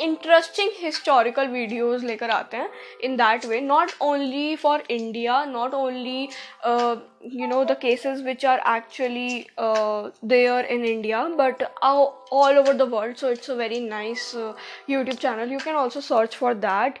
interesting 0.00 0.70
historical 0.78 1.46
videos 1.48 2.04
लेकर 2.06 2.30
आते 2.30 2.56
हैं 2.56 2.70
in 3.04 3.16
that 3.16 3.44
way 3.46 3.60
not 3.60 3.90
only 4.02 4.54
for 4.56 4.82
India 4.90 5.44
not 5.44 5.74
only 5.74 6.28
you 7.34 7.46
know 7.46 7.64
the 7.64 7.76
cases 7.80 8.22
which 8.24 8.44
are 8.46 8.62
actually 8.76 9.44
there 10.24 10.64
in 10.74 10.84
India 10.84 11.24
but 11.40 11.62
all 11.82 12.58
over 12.58 12.72
the 12.72 12.88
world 12.92 13.16
so 13.16 13.30
it's 13.30 13.50
a 13.50 13.54
very 13.54 13.80
nice 13.80 14.32
YouTube 14.90 15.16
channel 15.16 15.52
you 15.52 15.58
can 15.64 15.76
also 15.76 16.00
search 16.00 16.36
for 16.36 16.54
that 16.66 16.98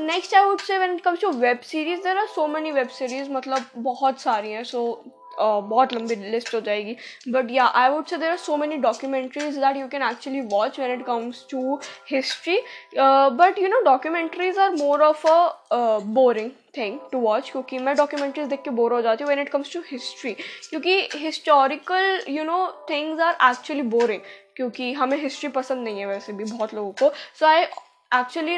next 0.00 0.34
I 0.34 0.44
would 0.44 0.60
say 0.60 0.78
when 0.78 0.94
it 0.94 1.00
comes 1.04 1.20
to 1.20 1.30
web 1.38 1.60
series 1.70 2.02
there 2.02 2.18
are 2.18 2.26
so 2.34 2.46
many 2.46 2.72
web 2.72 2.88
series 2.98 3.30
मतलब 3.30 3.70
बहुत 3.76 4.20
सारी 4.20 4.52
हैं. 4.52 4.64
सो 4.64 5.02
बहुत 5.38 5.92
लंबी 5.94 6.14
list 6.30 6.54
हो 6.54 6.60
जाएगी। 6.60 6.96
But 7.28 7.50
yeah 7.50 7.64
I 7.64 7.90
would 7.90 8.06
say 8.06 8.16
there 8.16 8.30
are 8.30 8.36
so 8.38 8.56
many 8.56 8.76
documentaries 8.78 9.58
that 9.58 9.76
you 9.76 9.86
can 9.88 10.02
actually 10.02 10.40
watch 10.52 10.80
when 10.80 10.92
it 10.92 11.04
comes 11.06 11.44
to 11.50 11.78
history 12.10 12.56
but 12.96 13.58
you 13.58 13.68
know 13.68 13.80
documentaries 13.82 14.58
are 14.58 14.70
more 14.74 15.02
of 15.02 15.26
a 15.26 15.98
boring 16.18 16.50
thing 16.76 16.98
to 17.12 17.18
watch 17.20 17.50
क्योंकि 17.50 17.78
मैं 17.78 17.94
documentaries 17.96 18.48
देख 18.48 18.62
के 18.64 18.70
bore 18.70 18.92
हो 18.92 19.00
जाती 19.02 19.24
हूँ 19.24 19.28
when 19.28 19.40
it 19.40 19.48
comes 19.48 19.72
to 19.72 19.80
history 19.90 20.32
क्योंकि 20.32 21.00
historical 21.16 22.20
you 22.28 22.44
know 22.44 22.66
things 22.90 23.20
are 23.20 23.36
actually 23.50 23.82
boring 23.96 24.20
क्योंकि 24.56 24.92
हमें 24.92 25.16
हिस्ट्री 25.22 25.48
पसंद 25.50 25.84
नहीं 25.84 26.00
है 26.00 26.06
वैसे 26.06 26.32
भी 26.32 26.44
बहुत 26.44 26.74
लोगों 26.74 26.92
को। 26.92 27.10
So 27.38 27.46
I 27.46 27.62
actually 28.12 28.56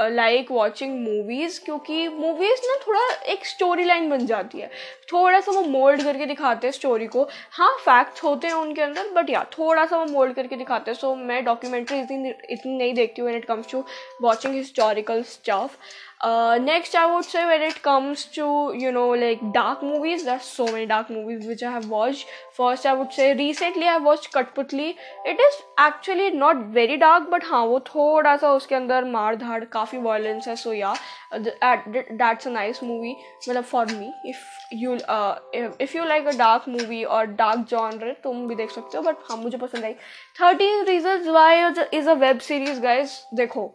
like 0.00 0.50
watching 0.52 0.94
movies 1.00 1.60
क्योंकि 1.64 2.06
मूवीज़ 2.08 2.60
ना 2.66 2.76
थोड़ा 2.86 3.00
एक 3.32 3.46
स्टोरी 3.46 3.84
लाइन 3.84 4.08
बन 4.10 4.26
जाती 4.26 4.60
है। 4.60 4.70
थोड़ा 5.12 5.40
सा 5.40 5.52
वो 5.52 5.62
मोल्ड 5.62 6.02
करके 6.02 6.26
दिखाते 6.26 6.66
हैं 6.66 6.72
स्टोरी 6.72 7.06
को। 7.06 7.28
हाँ 7.52 7.72
फैक्ट्स 7.80 8.24
होते 8.24 8.46
हैं 8.46 8.54
उनके 8.54 8.82
अंदर 8.82 9.08
बट 9.14 9.30
या 9.30 9.44
थोड़ा 9.58 9.86
सा 9.86 9.96
वो 9.96 10.04
मोल्ड 10.12 10.34
करके 10.34 10.56
दिखाते 10.56 10.90
हैं। 10.90 10.98
सो 10.98 11.14
मैं 11.14 11.44
डॉक्यूमेंट्री 11.44 11.98
इतनी 12.00 12.34
इतनी 12.50 12.76
नहीं 12.76 12.94
देखती 12.94 13.22
हूँ 13.22 13.28
when 13.28 13.38
it 13.38 13.44
comes 13.44 13.70
to 13.72 13.84
watching 14.22 14.54
historical 14.54 15.22
stuff 15.24 15.76
Uh, 16.20 16.58
next, 16.60 16.96
I 16.96 17.14
would 17.14 17.24
say 17.24 17.46
when 17.46 17.62
it 17.62 17.80
comes 17.80 18.24
to 18.36 18.72
you 18.74 18.90
know 18.90 19.10
like 19.10 19.52
dark 19.52 19.82
movies, 19.82 20.24
there's 20.24 20.42
so 20.42 20.66
many 20.66 20.86
dark 20.86 21.10
movies 21.10 21.46
which 21.46 21.62
I 21.62 21.70
have 21.70 21.88
watched. 21.88 22.26
First, 22.56 22.86
I 22.86 22.92
would 22.92 23.12
say 23.12 23.34
recently 23.34 23.86
I 23.86 23.98
watched 23.98 24.32
Katputli. 24.32 24.96
It 25.24 25.38
is 25.38 25.62
actually 25.78 26.30
not 26.30 26.56
very 26.56 26.96
dark, 26.96 27.30
but 27.30 27.44
हाँ 27.44 27.64
वो 27.64 27.80
थोड़ा 27.80 28.36
सा 28.36 28.52
उसके 28.52 28.74
अंदर 28.74 29.04
मार 29.04 29.36
धाड़ 29.36 29.64
काफ़ी 29.64 29.98
violence 29.98 30.48
है. 30.48 30.56
Uh, 30.56 31.44
that, 31.62 31.82
that's 32.12 32.46
a 32.46 32.52
nice 32.56 32.82
movie. 32.82 33.14
मतलब 33.48 34.12
if 34.24 34.36
you 34.72 34.92
uh, 34.92 35.38
if, 35.54 35.72
if 35.80 35.94
you 35.94 36.04
like 36.04 36.26
a 36.26 36.36
dark 36.36 36.68
movie 36.68 37.04
or 37.04 37.26
dark 37.36 37.68
genre, 37.68 38.14
तुम 38.22 38.48
भी 38.48 38.54
देख 38.54 38.70
सकते 38.70 38.98
हो. 38.98 39.04
But 39.04 39.16
हाँ 39.28 39.36
मुझे 39.36 39.58
पसंद 39.58 39.84
आई. 39.84 39.94
13 40.40 40.84
reasons 40.84 41.26
why 41.36 41.72
is 42.00 42.08
a 42.08 42.20
web 42.26 42.42
series, 42.50 42.84
guys. 42.84 43.08
देखो 43.34 43.74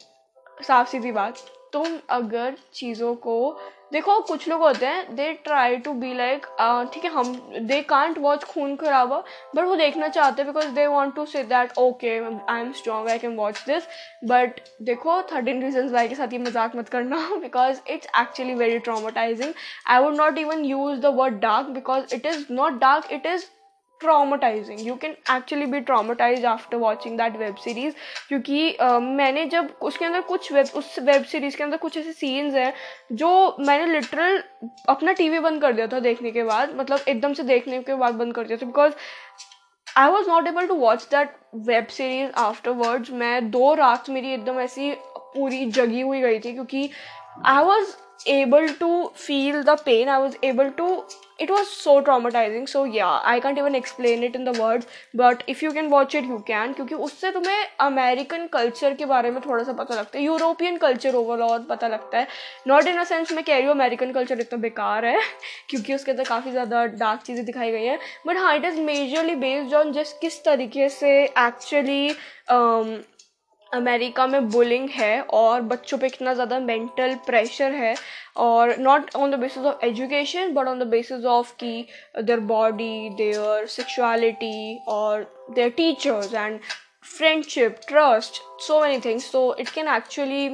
साफ़ 0.67 0.89
सीधी 0.89 1.11
बात 1.11 1.35
तुम 1.73 1.97
अगर 2.11 2.55
चीज़ों 2.73 3.13
को, 3.17 3.59
देखो 3.93 4.19
कुछ 4.21 4.47
लोग 4.49 4.61
होते 4.61 4.85
हैं 4.85 5.15
they 5.15 5.31
try 5.43 5.75
to 5.77 5.93
be 5.93 6.13
like 6.13 6.45
ठीक 6.93 7.03
है, 7.03 7.09
हम 7.11 7.33
दे 7.61 7.81
कांट 7.89 8.17
वॉच 8.19 8.43
खून 8.43 8.75
खराबा 8.75 9.17
बट 9.55 9.63
वो 9.63 9.75
देखना 9.75 10.07
चाहते 10.07 10.41
हैं 10.41 10.53
because 10.53 10.73
they 10.75 10.85
want 10.87 11.15
to 11.15 11.25
say 11.25 11.43
that 11.45 11.77
okay 11.77 12.17
I 12.49 12.61
am 12.61 12.71
strong 12.73 13.09
I 13.09 13.19
can 13.19 13.35
watch 13.35 13.63
this 13.67 13.83
but 14.25 14.59
देखो 14.81 15.21
थर्टीन 15.31 15.63
रीजन 15.63 15.89
वाई 15.93 16.07
के 16.07 16.15
साथ 16.15 16.33
ये 16.33 16.39
मज़ाक 16.39 16.75
मत 16.75 16.89
करना 16.89 17.27
because 17.41 17.81
it's 17.87 18.07
actually 18.21 18.53
very 18.55 18.79
traumatising 18.81 19.53
I 19.87 20.03
would 20.03 20.15
not 20.17 20.37
even 20.37 20.65
use 20.65 20.99
the 20.99 21.13
word 21.15 21.39
dark 21.41 21.67
because 21.71 22.15
it 22.15 22.25
is 22.25 22.45
not 22.51 22.79
dark 22.79 23.11
it 23.11 23.25
is 23.25 23.45
traumatising 24.03 24.85
you 24.87 24.95
can 24.95 25.15
actually 25.31 25.65
be 25.65 25.79
traumatise 25.81 26.45
after 26.45 26.77
watching 26.77 27.17
that 27.17 27.37
web 27.37 27.55
series 27.63 27.93
क्योंकि 28.29 28.77
uh, 28.81 28.99
मैंने 29.01 29.45
जब 29.47 29.73
उसके 29.81 30.05
अंदर 30.05 30.21
कुछ 30.23 30.51
web 30.53 30.67
उस 30.75 30.95
web 31.01 31.23
series 31.25 31.57
के 31.57 31.63
अंदर 31.63 31.77
कुछ 31.77 31.97
ऐसे 31.97 32.13
सीन्स 32.13 32.55
हैं 32.55 32.73
जो 33.13 33.31
मैंने 33.59 33.91
लिटरल 33.93 34.43
अपना 34.89 35.11
टीवी 35.13 35.39
बंद 35.39 35.61
कर 35.61 35.73
दिया 35.73 35.87
था 35.87 35.99
देखने 36.01 36.31
के 36.31 36.43
बाद 36.43 36.75
मतलब 36.75 36.99
एकदम 37.07 37.33
से 37.33 37.43
देखने 37.45 37.81
के 37.81 37.95
बाद 37.95 38.13
बंद 38.15 38.35
कर 38.35 38.47
दिया 38.47 38.57
था 38.57 38.65
because 38.65 38.93
I 39.87 40.09
was 40.09 40.27
not 40.27 40.47
able 40.47 40.67
to 40.67 40.75
watch 40.77 41.07
that 41.09 41.35
web 41.65 41.87
series 41.91 42.31
afterwards 42.77 43.11
मैं 43.15 43.49
दो 43.51 43.73
रात 43.75 44.09
मेरी 44.09 44.33
एकदम 44.33 44.59
ऐसी 44.59 44.93
पूरी 45.33 45.65
जगी 45.71 46.01
हुई 46.01 46.21
गई 46.21 46.39
थी 46.39 46.53
क्योंकि 46.53 46.89
I 47.37 47.63
was 47.63 47.95
able 48.25 48.67
to 48.75 49.11
feel 49.15 49.63
the 49.63 49.75
pain. 49.75 50.07
I 50.07 50.17
was 50.17 50.35
able 50.41 50.71
to, 50.71 51.03
it 51.39 51.49
was 51.49 51.67
so 51.67 52.01
traumatizing. 52.01 52.67
So, 52.69 52.83
yeah, 52.85 53.19
i 53.23 53.39
can't 53.39 53.57
even 53.57 53.75
explain 53.75 54.23
it 54.23 54.35
in 54.35 54.43
the 54.43 54.53
words, 54.53 54.87
but 55.13 55.43
if 55.47 55.61
you 55.61 55.71
can 55.71 55.89
watch 55.89 56.15
it, 56.15 56.25
you 56.25 56.43
can, 56.47 56.73
क्योंकि 56.73 56.95
उससे 56.95 57.31
तुम्हें 57.31 57.65
American 57.81 58.47
culture 58.53 58.93
के 58.93 59.05
बारे 59.05 59.31
में 59.31 59.41
थोड़ा 59.45 59.63
सा 59.63 59.73
पता 59.73 59.95
लगता 59.95 60.17
है। 60.17 60.23
यूरोपियन 60.23 60.77
कल्चर 60.77 61.15
ओवरऑल 61.15 61.65
पता 61.69 61.87
लगता 61.87 62.17
है। 62.17 62.27
नॉट 62.67 62.87
इन 62.87 62.97
अ 62.97 63.03
सेंस 63.03 63.31
मैं 63.31 63.43
कह 63.43 63.57
रही 63.57 63.65
हूँ 63.65 63.71
अमेरिकन 63.71 64.11
कल्चर 64.11 64.39
इतना 64.39 64.59
बेकार 64.59 65.05
है, 65.05 65.21
क्योंकि 65.69 65.93
उसके 65.95 66.11
अंदर 66.11 66.23
काफ़ी 66.23 66.51
ज़्यादा 66.51 66.85
डार्क 66.85 67.21
चीज़ें 67.25 67.45
दिखाई 67.45 67.71
गई 67.71 67.85
हैं। 67.85 67.99
बट 68.27 68.37
हाँ 68.37 68.55
it 68.55 68.65
is 68.65 68.79
majorly 68.81 69.35
based 69.35 69.73
on 69.75 69.91
जिस 69.91 70.13
किस 70.13 70.43
तरीके 70.45 70.89
से 70.89 71.23
एक्चुअली 71.23 72.07
अमेरिका 73.73 74.27
में 74.27 74.49
बुलिंग 74.49 74.89
है 74.89 75.21
और 75.21 75.61
बच्चों 75.61 75.97
पे 75.97 76.09
कितना 76.09 76.33
ज़्यादा 76.33 76.59
मेंटल 76.59 77.15
प्रेशर 77.25 77.71
है 77.71 77.95
और 78.37 78.75
not 78.77 79.15
on 79.15 79.31
the 79.31 79.39
basis 79.39 79.63
of 79.63 79.85
education 79.85 80.53
but 80.53 80.67
on 80.67 80.79
the 80.79 80.87
basis 80.87 81.25
of 81.25 81.53
की 81.53 81.75
देयर 82.21 82.39
बॉडी 82.39 83.09
देयर 83.17 83.65
सेक्सुअलिटी 83.65 84.79
और 84.87 85.23
their 85.55 85.69
teachers 85.69 86.33
and 86.33 86.59
friendship 87.03 87.79
trust 87.87 88.41
so 88.61 88.79
many 88.81 89.01
things. 89.05 89.21
So 89.21 89.55
it 89.59 89.69
can 89.69 89.87
actually 89.87 90.49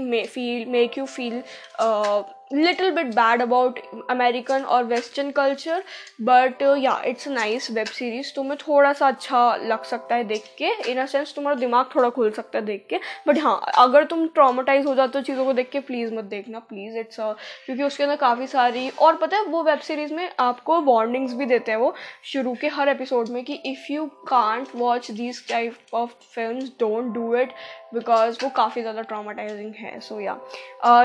make 0.66 0.98
you 0.98 1.08
feel 1.08 1.42
uh, 1.80 2.24
little 2.52 2.92
bit 2.92 3.14
bad 3.16 3.42
about 3.42 3.80
American 4.10 4.64
और 4.66 4.84
western 4.84 5.30
culture 5.32 5.84
but 6.22 6.62
yeah 6.78 7.02
it's 7.08 7.28
nice 7.28 7.70
web 7.72 7.88
series 7.88 8.32
तुम्हें 8.36 8.58
थोड़ा 8.58 8.94
सा 8.94 9.08
अच्छा 9.08 9.56
लग 9.56 9.84
सकता 9.84 10.16
है 10.16 10.24
देख 10.24 10.46
के. 10.58 10.70
इन 10.92 10.98
अ 10.98 11.06
सेंस 11.06 11.34
तुम्हारा 11.36 11.60
दिमाग 11.60 11.90
थोड़ा 11.96 12.10
खुल 12.10 12.32
सकता 12.32 12.58
है 12.60 12.66
देख 12.66 12.86
के. 12.90 13.00
बट 13.28 13.38
हाँ 13.40 13.60
अगर 13.78 14.04
तुम 14.06 14.28
ट्रामाटाइज 14.30 14.86
हो 14.86 14.96
जाते 14.96 15.18
हो 15.18 15.24
चीज़ों 15.24 15.46
को 15.46 15.54
देख 15.54 15.70
के 15.70 15.80
प्लीज़ 15.80 16.14
मत 16.14 16.24
देखना. 16.26 16.60
प्लीज़ 16.62 16.98
इट्स 16.98 17.20
अ 17.20 17.32
क्योंकि 17.66 17.84
उसके 17.84 18.04
अंदर 18.04 18.16
काफ़ी 18.16 18.48
सारी, 18.48 18.88
और 18.90 19.16
पता 19.18 19.38
है 19.38 19.46
वो 19.46 19.64
वेब 19.64 19.80
सीरीज़ 19.80 20.14
में 20.14 20.30
आपको 20.40 20.80
वार्निंग्स 20.84 21.34
भी 21.34 21.46
देते 21.46 21.72
हैं 21.72 21.80
वो 21.80 21.94
शुरू 22.32 22.56
के 22.62 22.68
हर 22.70 22.90
एपिसोड 22.90 23.30
में 23.30 23.44
कि 23.46 23.62
if 23.66 23.92
you 23.92 24.06
can't 24.28 24.76
watch 24.76 25.12
this 25.12 25.48
type 25.50 25.94
of 25.94 26.12
film 26.36 26.68
don't 26.80 27.14
do 27.14 27.36
it 27.36 27.54
because 27.94 28.38
वो 28.44 28.50
काफ़ी 28.56 28.82
ज़्यादा 28.82 29.02
ट्रामाटाइजिंग 29.04 29.74
है. 29.76 30.00
So 30.00 30.20
yeah 30.20 30.38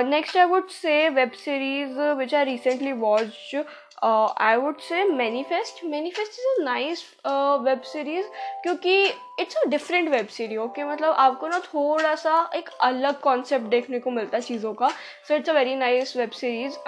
next 0.08 0.36
I 0.36 0.44
would 0.46 0.68
say 0.70 1.08
web 1.10 1.30
series 1.36 1.96
uh, 1.96 2.14
which 2.16 2.32
I 2.32 2.44
recently 2.44 2.92
watched. 2.92 3.54
Uh, 4.02 4.26
I 4.36 4.56
would 4.58 4.80
say 4.80 5.06
Manifest. 5.08 5.82
Manifest 5.84 6.32
is 6.32 6.46
a 6.58 6.64
nice 6.64 7.04
uh, 7.24 7.60
web 7.62 7.84
series 7.84 8.24
क्योंकि 8.62 8.96
it's 9.40 9.56
a 9.56 9.68
different 9.68 10.08
web 10.08 10.26
series 10.36 10.58
okay 10.60 10.84
मतलब 10.84 11.14
आपको 11.18 11.48
ना 11.48 11.58
थोड़ा 11.58 12.14
सा 12.24 12.38
एक 12.56 12.68
अलग 12.88 13.20
concept 13.20 13.66
देखने 13.70 13.98
को 14.00 14.10
मिलता 14.10 14.36
है 14.36 14.42
चीज़ों 14.42 14.74
का 14.74 14.88
so 15.28 15.34
it's 15.34 15.50
a 15.50 15.52
very 15.52 15.74
nice 15.76 16.16
web 16.16 16.30
series 16.42 16.78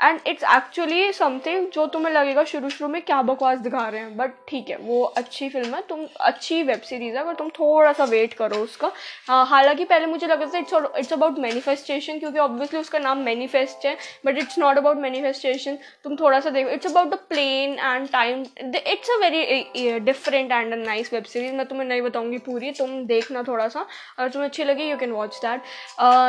and 0.00 0.20
it's 0.26 0.44
actually 0.56 1.12
something 1.12 1.66
जो 1.72 1.86
तुम्हें 1.94 2.12
लगेगा 2.12 2.42
शुरू 2.44 2.68
शुरू 2.70 2.88
में 2.90 3.00
क्या 3.02 3.20
बकवास 3.22 3.58
दिखा 3.58 3.86
रहे 3.88 4.00
हैं। 4.00 4.16
बट 4.16 4.32
ठीक 4.48 4.68
है, 4.70 4.76
वो 4.76 5.02
अच्छी 5.02 5.48
फ़िल्म 5.48 5.74
है। 5.74 5.82
तुम, 5.88 6.06
अच्छी 6.20 6.62
वेब 6.62 6.80
सीरीज़ 6.80 7.16
है 7.16 7.22
अगर 7.22 7.34
तुम 7.34 7.48
थोड़ा 7.58 7.92
सा 7.92 8.04
वेट 8.04 8.34
करो 8.34 8.56
उसका। 8.64 8.90
हाँ 9.28 9.44
हालाँकि 9.46 9.84
पहले 9.84 10.06
मुझे 10.06 10.26
लगा 10.26 10.46
था 10.46 10.58
इट्स 10.58 10.74
इट्स 10.98 11.12
अबाउट 11.12 11.38
मैनिफेस्टेशन 11.38 12.18
क्योंकि 12.18 12.38
ऑब्वियसली 12.38 12.80
उसका 12.80 12.98
नाम 12.98 13.18
मैनिफेस्ट 13.24 13.86
है 13.86 13.96
but 14.26 14.38
it's 14.38 14.58
not 14.58 14.78
about 14.78 14.96
manifestation 14.98 15.78
तुम 16.04 16.16
थोड़ा 16.16 16.40
सा 16.40 16.50
देखो 16.50 16.70
it's 16.70 16.86
about 16.86 17.08
the 17.10 17.18
plane 17.28 17.78
and 17.78 18.08
time 18.10 18.44
it's 18.76 19.10
a 19.10 19.18
very 19.20 19.98
different 20.00 20.52
and 20.52 20.72
a 20.72 20.76
nice 20.76 21.12
web 21.12 21.24
series 21.24 21.52
मैं 21.54 21.66
तुम्हें 21.66 21.86
नहीं 21.88 22.02
बताऊँगी 22.02 22.38
पूरी, 22.40 22.70
तुम 22.72 23.04
देखना 23.06 23.42
थोड़ा 23.42 23.68
सा 23.68 23.86
अगर 24.18 24.30
तुम्हें 24.30 24.48
अच्छी 24.48 24.64
लगी 24.64 24.90
you 24.90 24.96
can 24.96 25.12
watch 25.12 25.40
that 25.44 25.62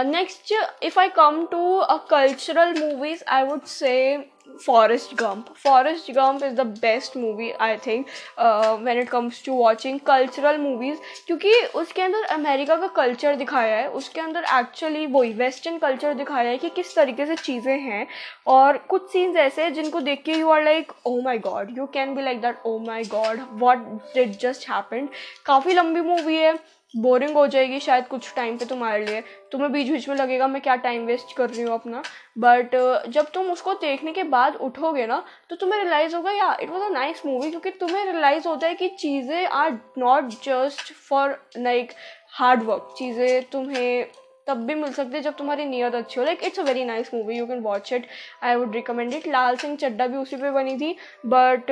next 0.08 0.54
if 0.84 1.00
I 1.00 1.10
come 1.16 1.46
to 1.52 1.76
a 1.78 1.98
cultural 2.10 2.74
movies 2.80 3.24
I 3.28 3.44
would 3.44 3.58
would 3.60 3.68
say 3.68 4.28
Forrest 4.60 5.16
Gump. 5.16 5.56
Forrest 5.56 6.12
Gump 6.14 6.42
is 6.42 6.56
the 6.56 6.66
best 6.66 7.16
movie 7.16 7.54
I 7.60 7.78
think 7.78 8.08
uh, 8.38 8.78
when 8.78 8.98
it 8.98 9.10
comes 9.10 9.42
to 9.44 9.54
watching 9.54 10.00
cultural 10.02 10.58
movies 10.58 10.98
क्योंकि 11.28 11.52
उसके 11.76 12.02
अंदर 12.02 12.24
America 12.36 12.76
का 12.76 12.88
culture 12.96 13.36
दिखाया 13.36 13.78
है 13.78 13.88
उसके 14.00 14.22
अंदर 14.22 14.46
actually 14.60 15.06
वही 15.08 15.34
western 15.34 15.78
culture 15.80 16.14
दिखाया 16.14 16.50
है 16.50 16.58
कि 16.58 16.70
किस 16.76 16.96
तरीके 16.96 17.26
से 17.26 17.36
चीज़ें 17.36 17.80
हैं 17.80 18.08
और 18.48 18.78
कुछ 18.90 19.10
सीन्स 19.12 19.36
ऐसे 19.38 19.64
हैं 19.64 19.74
जिनको 19.74 20.02
देख 20.02 20.24
के 20.26 20.40
you 20.40 20.50
are 20.50 20.64
like 20.64 20.92
oh 21.08 21.20
my 21.22 21.38
god 21.48 21.78
you 21.78 21.86
can 21.94 22.16
be 22.16 22.22
like 22.22 22.42
that 22.42 22.66
oh 22.66 22.78
my 22.88 23.04
god 23.12 23.46
what 23.62 23.86
did 24.16 24.38
just 24.42 24.70
happen 24.70 25.10
काफ़ी 25.46 25.74
लंबी 25.74 26.02
मूवी 26.02 26.38
है 26.38 26.58
बोरिंग 26.94 27.36
हो 27.38 27.46
जाएगी 27.48 27.80
शायद 27.80 28.08
कुछ 28.08 28.34
टाइम 28.36 28.58
पे 28.58 28.66
तुम्हारे 28.66 29.06
लिए। 29.06 29.22
तुम्हें 29.52 29.72
बीच 29.72 29.90
बीच 29.90 30.08
में 30.10 30.16
लगेगा, 30.16 30.48
मैं 30.48 30.62
क्या 30.62 30.76
टाइम 30.78 31.06
वेस्ट 31.06 31.36
कर 31.38 31.50
रही 31.50 31.62
हूँ 31.62 31.74
अपना? 31.74 32.02
बट 32.38 32.76
जब 33.10 33.30
तुम 33.34 33.52
उसको 33.52 33.74
देखने 33.82 34.14
के 34.14 34.24
बाद 34.26 34.56
उठोगे 34.58 35.06
ना 35.08 35.24
तो 35.50 35.56
तुम्हें 35.56 35.80
रियलाइज़ 35.80 36.16
होगा 36.16 36.32
या 36.32 36.56
it 36.62 36.70
was 36.70 36.84
a 36.84 36.90
nice 36.90 37.26
movie 37.26 37.50
क्योंकि 37.50 37.70
तुम्हें 37.72 38.06
रियलाइज़ 38.06 38.48
होता 38.48 38.68
है 38.68 38.76
कि 38.76 38.88
चीज़ें 38.90 39.46
are 39.46 39.80
not 39.98 40.30
just 40.44 40.94
for 40.94 41.38
like 41.58 41.94
hard 42.32 42.64
work 42.64 42.94
चीज़ें 42.98 43.44
तुम्हें 43.52 44.06
तब 44.48 44.66
भी 44.68 44.76
मिल 44.76 44.94
सकती 44.94 45.16
है 45.16 45.22
जब 45.22 45.36
तुम्हारी 45.38 45.66
नीयत 45.66 45.96
अच्छी 45.96 46.20
हो। 46.20 46.26
Like 46.26 46.44
it's 46.44 46.60
a 46.60 46.64
very 46.64 46.86
nice 46.86 47.14
movie 47.14 47.38
you 47.38 47.46
can 47.48 47.60
watch 47.62 47.92
it 47.94 48.08
I 48.44 48.56
would 48.56 48.76
recommend 48.76 49.14
it 49.14 49.28
Lal 49.28 49.56
Singh 49.58 49.76
Chaddha 49.78 50.08
भी 50.08 50.18
उसी 50.18 50.38
पे 50.38 50.52
बनी 50.52 50.76
थी। 50.78 50.96
But 51.26 51.72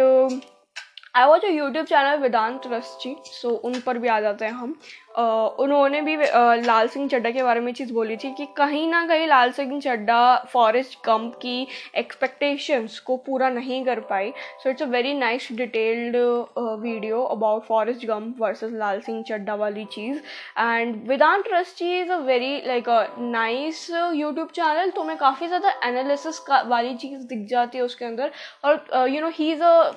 I 1.15 1.25
watch 1.25 1.45
a 1.45 1.49
YouTube 1.49 1.85
channel 1.85 2.17
Vedant 2.19 2.67
रस्ची 2.67 3.15
so 3.25 3.49
उन 3.49 3.79
पर 3.81 3.97
भी 3.97 4.07
आ 4.07 4.19
जाते 4.21 4.45
हैं 4.45 4.51
हम। 4.51 4.75
उन्होंने 5.17 6.01
भी 6.01 6.15
लाल 6.65 6.87
सिंह 6.87 7.07
चड्डा 7.09 7.29
के 7.31 7.43
बारे 7.43 7.59
में 7.59 7.71
चीज़ 7.73 7.93
बोली 7.93 8.17
थी 8.17 8.33
कि 8.33 8.45
कहीं 8.57 8.87
ना 8.89 9.05
कहीं 9.07 9.27
लाल 9.27 9.51
सिंह 9.51 9.79
चड्डा 9.81 10.19
फॉरेस्ट 10.51 10.97
गम्प 11.05 11.35
की 11.41 11.67
एक्सपेक्टेशंस 11.97 12.99
को 12.99 13.17
पूरा 13.25 13.49
नहीं 13.49 13.83
कर 13.85 13.99
पाई। 14.09 14.31
So 14.63 14.69
it's 14.69 14.81
a 14.81 14.85
very 14.87 15.13
nice 15.13 15.47
detailed 15.53 16.15
video 16.81 17.21
about 17.25 17.63
Forrest 17.65 18.05
Gump 18.07 18.41
versus 18.41 18.71
Lal 18.73 18.99
Singh 19.01 19.23
Chaddha 19.27 19.55
वाली 19.55 19.85
चीज़। 19.93 20.17
And 20.59 21.07
Vedant 21.09 21.45
trustee 21.47 21.99
is 21.99 22.11
a 22.11 22.17
very 22.27 22.55
like 22.67 22.89
a 22.89 23.05
nice 23.19 23.89
YouTube 23.91 24.49
channel 24.55 24.89
तो 24.91 25.03
मैं 25.03 25.17
काफ़ी 25.17 25.47
ज़्यादा 25.47 25.73
एनालिसिस 25.87 26.39
वाली 26.49 26.95
चीज़ 26.95 27.25
दिख 27.27 27.47
जाती 27.49 27.77
है 27.77 27.83
उसके 27.83 28.05
अंदर। 28.05 28.31
और 28.65 29.09
you 29.09 29.21
know 29.21 29.29
he 29.35 29.51
is 29.51 29.63
a 29.63 29.91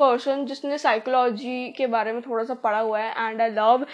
person 0.00 0.44
जिसने 0.46 0.78
साइकोलॉजी 0.78 1.68
के 1.76 1.86
बारे 1.88 2.12
में 2.12 2.20
थोड़ा 2.22 2.44
सा 2.44 2.54
पढ़ा 2.62 2.78
हुआ 2.78 2.98
है। 3.00 3.28
And 3.28 3.40
I 3.42 3.50
love 3.50 3.86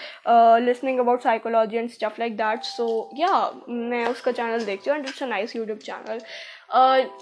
listening 0.59 0.99
about 1.01 1.23
psychology 1.23 1.77
and 1.77 1.91
stuff 1.91 2.21
like 2.21 2.37
that 2.37 2.65
so 2.65 2.89
yeah 3.17 3.31
मैं 3.69 4.05
उसका 4.07 4.33
चैनल 4.33 4.65
देखती 4.65 4.91
हूँ 4.91 4.99
and 4.99 5.09
it's 5.09 5.23
a 5.23 5.27
nice 5.27 5.57
YouTube 5.57 5.79
channel 5.81 6.21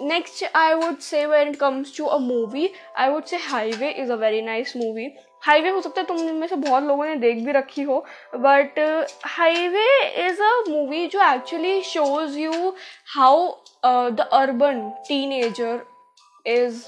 next 0.09 0.45
I 0.57 0.75
would 0.75 0.99
say 1.03 1.25
when 1.27 1.49
it 1.49 1.57
comes 1.57 1.97
to 1.97 2.05
a 2.07 2.19
movie 2.21 2.69
I 2.97 3.09
would 3.11 3.25
say 3.25 3.37
Highway 3.45 3.91
is 3.93 4.13
a 4.13 4.17
very 4.17 4.43
nice 4.43 4.77
movie 4.77 5.11
Highway 5.43 5.71
हो 5.71 5.81
सकता 5.81 6.01
है 6.01 6.07
तुम 6.07 6.21
में 6.35 6.47
से 6.47 6.57
बहुत 6.57 6.83
लोगों 6.83 7.07
ने 7.07 7.17
देख 7.17 7.45
भी 7.45 7.53
रखी 7.53 7.83
हो 7.83 8.05
but 8.37 8.79
Highway 9.29 9.89
is 10.27 10.43
a 10.43 10.53
movie 10.69 11.07
जो 11.07 11.23
actually 11.25 11.81
shows 11.85 12.39
you 12.39 12.75
how 13.15 13.49
the 13.85 14.29
urban 14.33 14.89
teenager 15.35 15.81
is 16.47 16.85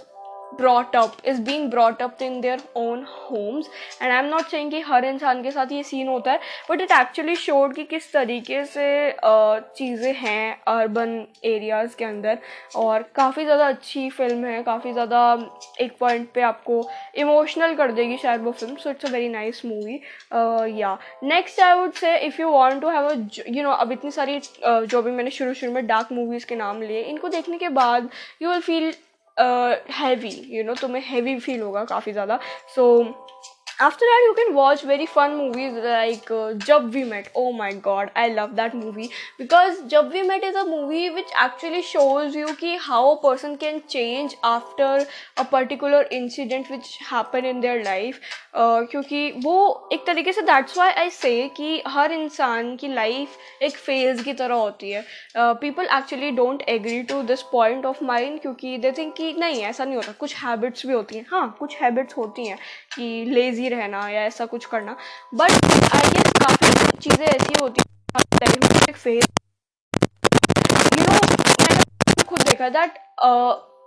brought 0.58 0.94
up, 0.94 1.20
is 1.24 1.40
being 1.40 1.68
brought 1.70 2.00
up 2.00 2.22
in 2.22 2.40
their 2.40 2.58
own 2.74 3.04
homes. 3.04 3.68
And 4.00 4.12
i'm 4.12 4.30
not 4.30 4.50
saying 4.50 4.70
कि 4.70 4.80
हर 4.82 5.04
इंसान 5.04 5.42
के 5.42 5.50
साथ 5.50 5.72
ये 5.72 5.82
सीन 5.82 6.08
होता 6.08 6.32
है 6.32 6.40
बट 6.70 6.80
इट 6.80 6.92
एक्चुअली 6.92 7.34
शोड 7.36 7.74
कि 7.74 7.84
किस 7.84 8.12
तरीके 8.12 8.64
से 8.64 8.86
चीज़ें 9.76 10.12
हैं 10.14 10.56
अर्बन 10.68 11.26
एरियाज़ 11.44 11.96
के 11.98 12.04
अंदर। 12.04 12.38
और 12.76 13.02
काफ़ी 13.16 13.44
ज़्यादा 13.44 13.66
अच्छी 13.68 14.08
फ़िल्म 14.10 14.44
है, 14.44 14.62
काफ़ी 14.62 14.92
ज़्यादा 14.92 15.22
एक 15.80 15.96
पॉइंट 16.00 16.28
पे 16.34 16.42
आपको 16.42 16.82
इमोशनल 17.18 17.74
कर 17.76 17.92
देगी 17.92 18.16
शायद 18.18 18.42
वो 18.42 18.52
film 18.52 18.76
so 18.76 18.90
it's 18.90 19.04
a 19.04 19.12
very 19.12 19.28
nice 19.28 19.64
movie 19.66 20.00
yeah 20.80 20.96
next 21.24 21.60
I 21.60 21.78
would 21.78 21.92
say 21.94 22.16
if 22.26 22.40
you 22.40 22.50
want 22.50 22.80
to 22.82 22.88
have 22.90 23.08
a 23.08 23.14
you 23.48 23.62
know 23.62 23.70
अब 23.70 23.92
इतनी 23.92 24.10
सारी 24.10 24.40
जो 24.64 25.02
भी 25.02 25.10
मैंने 25.10 25.30
शुरू 25.30 25.54
शुरू 25.54 25.72
में 25.72 25.86
डार्क 25.86 26.12
मूवीज़ 26.12 26.46
के 26.46 26.56
नाम 26.56 26.82
लिए, 26.82 27.02
इनको 27.02 27.28
देखने 27.28 27.58
के 27.58 27.68
बाद 27.80 28.08
you 28.42 28.50
will 28.50 28.60
feel 28.60 28.92
heavy 29.38 30.30
you 30.48 30.62
know 30.64 30.74
तुम्हें 30.74 31.02
हैवी 31.04 31.38
फील 31.40 31.60
होगा 31.60 31.84
काफ़ी 31.84 32.12
ज़्यादा। 32.12 32.38
सो 32.74 33.02
after 33.78 34.06
that 34.06 34.22
you 34.24 34.34
can 34.34 34.54
watch 34.54 34.82
very 34.84 35.04
fun 35.04 35.36
movies 35.36 35.74
like 35.74 36.30
uh, 36.30 36.54
jab 36.54 36.94
we 36.94 37.04
met 37.04 37.28
oh 37.34 37.52
my 37.52 37.72
god 37.74 38.10
i 38.16 38.28
love 38.28 38.56
that 38.56 38.74
movie 38.74 39.10
because 39.38 39.82
jab 39.86 40.10
we 40.10 40.22
met 40.22 40.42
is 40.42 40.56
a 40.56 40.64
movie 40.64 41.10
which 41.10 41.28
actually 41.38 41.82
shows 41.82 42.34
you 42.34 42.54
ki 42.56 42.78
how 42.78 43.00
a 43.10 43.20
person 43.20 43.58
can 43.58 43.82
change 43.86 44.36
after 44.42 44.88
a 45.36 45.44
particular 45.44 46.06
incident 46.10 46.70
which 46.70 46.96
happened 47.10 47.46
in 47.46 47.60
their 47.60 47.82
life 47.84 48.20
uh, 48.54 48.80
क्योंकि 48.90 49.30
वो 49.44 49.56
एक 49.92 50.06
तरीके 50.06 50.32
से 50.32 50.42
that's 50.42 50.78
why 50.78 50.92
आई 50.92 51.10
से 51.10 51.34
कि 51.56 51.82
हर 51.88 52.12
इंसान 52.12 52.74
की 52.76 52.88
लाइफ 52.94 53.36
एक 53.62 53.76
फ़ेज़ 53.76 54.22
की 54.24 54.32
तरह 54.32 54.54
होती 54.54 54.90
है 54.90 55.04
people 55.36 55.88
actually 55.98 56.30
don't 56.40 56.62
agree 56.68 57.02
to 57.12 57.22
this 57.32 57.42
point 57.52 57.86
of 57.86 58.02
mind 58.04 58.40
क्योंकि 58.40 58.76
दे 58.78 58.92
थिंक 58.98 59.14
कि 59.16 59.32
नहीं 59.38 59.62
ऐसा 59.64 59.84
नहीं 59.84 59.96
होता 59.96 60.12
कुछ 60.20 60.36
हैबिट्स 60.44 60.86
भी 60.86 60.92
होती 60.92 61.16
हैं 61.16 61.26
हाँ 61.30 61.56
कुछ 61.58 61.76
हैबिट्स 61.82 62.16
होती 62.16 62.46
हैं 62.46 62.58
कि 62.96 63.24
लेज़ी 63.28 63.65
बिज़ी 63.66 63.76
रहना 63.76 64.08
या 64.08 64.22
ऐसा 64.22 64.46
कुछ 64.46 64.64
करना। 64.66 64.96
बट 65.34 65.50
आई 65.94 66.10
गेस 66.10 66.32
काफ़ी 66.38 66.98
चीज़ें 67.00 67.26
ऐसी 67.26 67.60
होती 67.60 67.80
हैं 67.80 68.92
फ़ेज़ 68.94 69.24
यू 70.92 71.02
नो 71.02 71.14
मैंने 71.62 72.22
खुद 72.22 72.40
देखा 72.40 72.68
दैट 72.68 72.98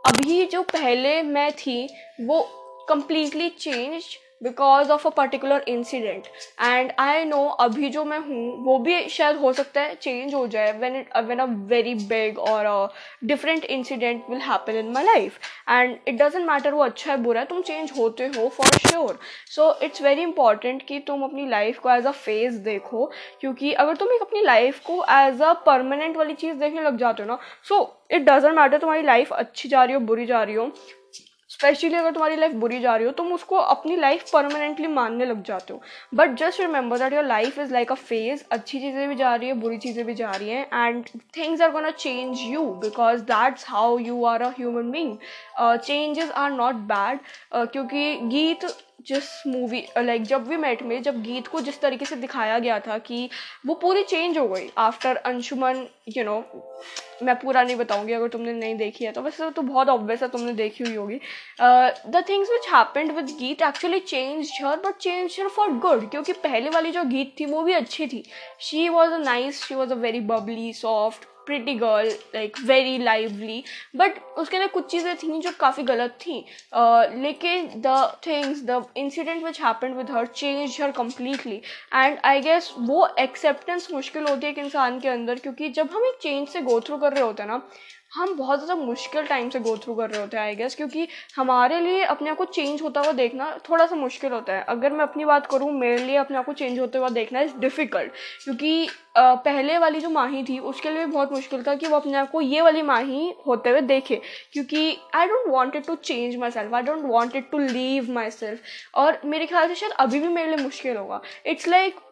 अभी 0.05 0.45
जो 0.45 0.61
पहले 0.71 1.21
मैं 1.23 1.51
थी, 1.53 1.77
वो 2.21 2.41
completely 2.89 3.49
change 3.59 4.03
because 4.41 4.91
of 4.91 5.07
a 5.07 5.09
particular 5.11 5.63
incident 5.67 6.27
and 6.61 6.91
I 6.99 7.25
know 7.25 7.45
अभी 7.59 7.89
जो 7.89 8.03
मैं 8.05 8.19
हूँ, 8.19 8.65
वो 8.65 8.77
भी 8.79 9.07
शायद 9.09 9.37
हो 9.37 9.51
सकता 9.53 9.81
है 9.81 9.95
चेंज 9.95 10.33
हो 10.33 10.45
जाए 10.47 10.71
when 10.79 10.95
it 10.95 11.17
when 11.19 11.39
a 11.39 11.45
very 11.69 11.93
big 12.09 12.39
और 12.39 12.93
different 13.23 13.65
incident 13.65 14.29
will 14.29 14.39
happen 14.41 14.75
in 14.75 14.91
my 14.91 15.03
life 15.05 15.39
and 15.69 15.97
it 16.07 16.21
doesn't 16.21 16.47
matter 16.47 16.73
वो 16.73 16.83
अच्छा 16.83 17.11
है, 17.11 17.17
बुरा 17.17 17.39
है, 17.39 17.45
तुम 17.47 17.61
चेंज 17.61 17.91
होते 17.97 18.27
हो 18.27 18.47
for 18.49 18.77
sure 18.79 19.19
so 19.55 19.73
it's 19.83 20.01
very 20.01 20.21
important 20.21 20.85
कि 20.87 20.99
तुम 21.07 21.23
अपनी 21.23 21.47
लाइफ 21.49 21.79
को 21.79 21.89
एज 21.91 22.05
अ 22.05 22.11
फ़ेज़ 22.11 22.57
देखो, 22.63 23.05
क्योंकि 23.41 23.73
अगर 23.73 23.95
तुम 23.95 24.13
एक 24.13 24.21
अपनी 24.21 24.41
लाइफ 24.43 24.79
को 24.85 25.03
एज 25.11 25.41
अ 25.41 25.53
परमानेंट 25.65 26.17
वाली 26.17 26.33
चीज़ 26.35 26.55
देखने 26.55 26.81
लग 26.81 26.97
जाते 26.97 27.23
हो 27.23 27.27
ना 27.29 27.37
सो 27.69 27.83
इट 28.11 28.21
डजेंट 28.21 28.55
मैटर 28.55 28.77
तुम्हारी 28.77 29.03
लाइफ 29.03 29.33
अच्छी 29.33 29.69
जा 29.69 29.83
रही 29.83 29.93
हो, 29.93 29.99
बुरी 30.01 30.25
जा 30.25 30.43
रही 30.43 30.55
हो 30.55 30.71
स्पेशली 31.49 31.95
अगर 31.95 32.11
तुम्हारी 32.11 32.35
लाइफ 32.35 32.51
बुरी 32.55 32.79
जा 32.79 32.95
रही 32.95 33.05
हो, 33.05 33.11
तुम 33.11 33.31
उसको 33.33 33.55
अपनी 33.57 33.95
लाइफ 33.95 34.29
परमानेंटली 34.33 34.87
मानने 34.87 35.25
लग 35.25 35.43
जाते 35.43 35.73
हो। 35.73 35.81
But 36.15 36.35
just 36.39 36.59
remember 36.61 36.99
that 36.99 37.13
your 37.13 37.23
life 37.25 37.57
is 37.59 37.73
like 37.73 37.91
a 37.91 37.95
phase 37.95 38.43
अच्छी 38.51 38.79
चीज़ें 38.79 39.07
भी 39.09 39.15
जा 39.15 39.33
रही 39.35 39.47
है, 39.47 39.53
बुरी 39.55 39.77
चीज़ें 39.77 40.05
भी 40.05 40.13
जा 40.15 40.31
रही 40.31 40.49
हैं 40.49 40.85
and 40.85 41.05
things 41.37 41.61
are 41.61 41.71
gonna 41.71 41.91
change 41.91 42.41
you 42.41 42.65
because 42.83 43.21
that's 43.23 43.65
how 43.69 43.97
you 43.99 44.23
are 44.25 44.41
a 44.41 44.49
human 44.59 44.91
being 44.91 45.17
changes 45.59 46.31
are 46.31 46.51
not 46.51 46.75
bad 46.93 47.19
क्योंकि 47.55 48.15
गीत 48.25 48.65
जिस 49.07 49.27
मूवी 49.47 49.85
लाइक 49.97 50.23
जब 50.23 50.47
भी 50.47 50.57
मेट 50.57 50.81
में, 50.83 51.01
जब 51.03 51.21
गीत 51.23 51.47
को 51.47 51.59
जिस 51.61 51.81
तरीके 51.81 52.05
से 52.05 52.15
दिखाया 52.15 52.57
गया 52.59 52.79
था 52.79 52.97
कि 52.99 53.29
वो 53.67 53.73
पूरी 53.75 54.03
चेंज 54.03 54.37
हो 54.37 54.47
गई 54.47 54.69
आफ्टर 54.77 55.15
अंशुमन 55.15 55.85
यू 56.17 56.23
नो 56.23 56.41
मैं 57.23 57.35
पूरा 57.39 57.63
नहीं 57.63 57.75
बताऊँगी, 57.75 58.13
अगर 58.13 58.27
तुमने 58.29 58.53
नहीं 58.53 58.75
देखी 58.77 59.05
है 59.05 59.11
तो 59.11 59.21
वैसे 59.21 59.49
तो 59.51 59.61
बहुत 59.61 59.89
ऑब्वियस 59.89 60.21
है, 60.23 60.29
तुमने 60.29 60.53
देखी 60.53 60.83
हुई 60.83 60.95
होगी। 60.95 61.19
The 62.07 62.23
things 62.29 62.49
which 62.51 62.67
happened 62.73 63.11
with 63.11 63.35
Geet 63.39 63.61
actually 63.61 63.99
change 64.01 64.51
her 64.61 64.75
but 64.79 64.97
change 64.97 65.35
her 65.39 65.47
for 65.49 65.71
good 65.79 66.09
क्योंकि 66.11 66.33
पहले 66.43 66.69
वाली 66.69 66.91
जो 66.91 67.03
गीत 67.05 67.35
थी, 67.39 67.45
वो 67.45 67.63
भी 67.63 67.73
अच्छी 67.73 68.07
थी। 68.07 68.23
She 68.61 68.87
was 68.89 69.11
a 69.11 69.17
nice 69.19 69.63
she 69.63 69.75
was 69.75 69.91
a 69.91 69.95
very 69.97 70.19
bubbly 70.27 70.71
soft 70.75 71.25
pretty 71.49 71.73
girl 71.75 72.09
like 72.35 72.57
very 72.65 72.97
lively 72.99 73.63
but 73.95 74.17
उसके 74.37 74.57
अंदर 74.57 74.71
कुछ 74.73 74.89
चीज़ें 74.91 75.15
थी 75.17 75.39
जो 75.41 75.51
काफ़ी 75.59 75.83
गलत 75.83 76.17
थी। 76.21 76.43
लेकिन 77.21 77.67
the 77.77 77.95
things 78.25 78.63
the 78.65 78.83
incident 78.97 79.43
which 79.43 79.61
happen 79.61 79.93
with 79.93 80.11
her 80.11 80.25
change 80.35 80.77
her 80.81 80.91
completely 80.93 81.61
and 81.95 82.17
I 82.25 82.41
guess 82.41 82.73
वो 82.79 83.07
एक्सेप्टेंस 83.19 83.87
मुश्किल 83.93 84.27
होती 84.27 84.45
है 84.45 84.51
एक 84.51 84.57
इंसान 84.59 84.99
के 84.99 85.09
अंदर, 85.09 85.39
क्योंकि 85.39 85.69
जब 85.69 85.89
हम 85.93 86.05
एक 86.05 86.19
चेंज 86.21 86.47
से 86.47 86.61
गो 86.61 86.79
थ्रू 86.81 86.97
कर 86.97 87.13
रहे 87.13 87.23
होते 87.23 87.43
हैं 87.43 87.49
ना 87.49 87.61
हम 88.11 88.33
बहुत 88.35 88.63
ज़्यादा 88.63 88.75
मुश्किल 88.75 89.25
टाइम 89.25 89.49
से 89.49 89.59
गो 89.59 89.75
थ्रू 89.77 89.93
कर 89.95 90.09
रहे 90.09 90.21
होते 90.21 90.37
हैं 90.37 90.43
आई 90.43 90.55
गेस 90.55 90.75
क्योंकि 90.75 91.07
हमारे 91.35 91.79
लिए 91.81 92.03
अपने 92.03 92.29
आप 92.29 92.37
को 92.37 92.45
चेंज 92.45 92.81
होता 92.81 93.01
हुआ 93.01 93.11
देखना 93.11 93.49
थोड़ा 93.69 93.85
सा 93.85 93.95
मुश्किल 93.95 94.31
होता 94.31 94.53
है। 94.53 94.63
अगर 94.69 94.93
मैं 94.93 95.03
अपनी 95.03 95.25
बात 95.25 95.45
करूँ 95.47 95.71
मेरे 95.73 95.97
लिए 95.97 96.15
अपने 96.17 96.37
आप 96.37 96.45
को 96.45 96.53
चेंज 96.53 96.79
होते 96.79 96.97
हुआ 96.97 97.09
देखना 97.09 97.41
इज़ 97.41 97.55
डिफ़िकल्ट 97.57 98.11
क्योंकि 98.43 98.89
पहले 99.17 99.77
वाली 99.77 99.99
जो 99.99 100.09
माही 100.09 100.43
थी 100.43 100.57
उसके 100.71 100.89
लिए 100.89 101.05
बहुत 101.05 101.31
मुश्किल 101.33 101.63
था 101.63 101.75
कि 101.75 101.87
वो 101.87 101.95
अपने 101.95 102.17
आप 102.17 102.31
को 102.31 102.41
ये 102.41 102.61
वाली 102.61 102.81
माही 102.81 103.33
होते 103.47 103.69
हुए 103.69 103.81
देखे 103.83 104.21
क्योंकि 104.53 104.97
I 105.15 105.27
don't 105.27 105.47
wanted 105.47 105.85
to 105.85 105.95
change 105.95 106.35
myself 106.51 106.73
I 106.73 106.81
don't 106.81 107.05
wanted 107.05 107.49
to 107.51 107.57
leave 107.59 108.11
myself 108.31 108.95
और 108.95 109.21
मेरे 109.25 109.45
ख्याल 109.45 109.67
से 109.67 109.75
शायद 109.75 109.93
अभी 109.99 110.19
भी 110.19 110.27
मेरे 110.27 110.55
लिए 110.55 110.63
मुश्किल 110.63 110.97
होगा। 110.97 111.21
It's 111.45 111.67
like 111.67 111.93
like, 111.93 112.03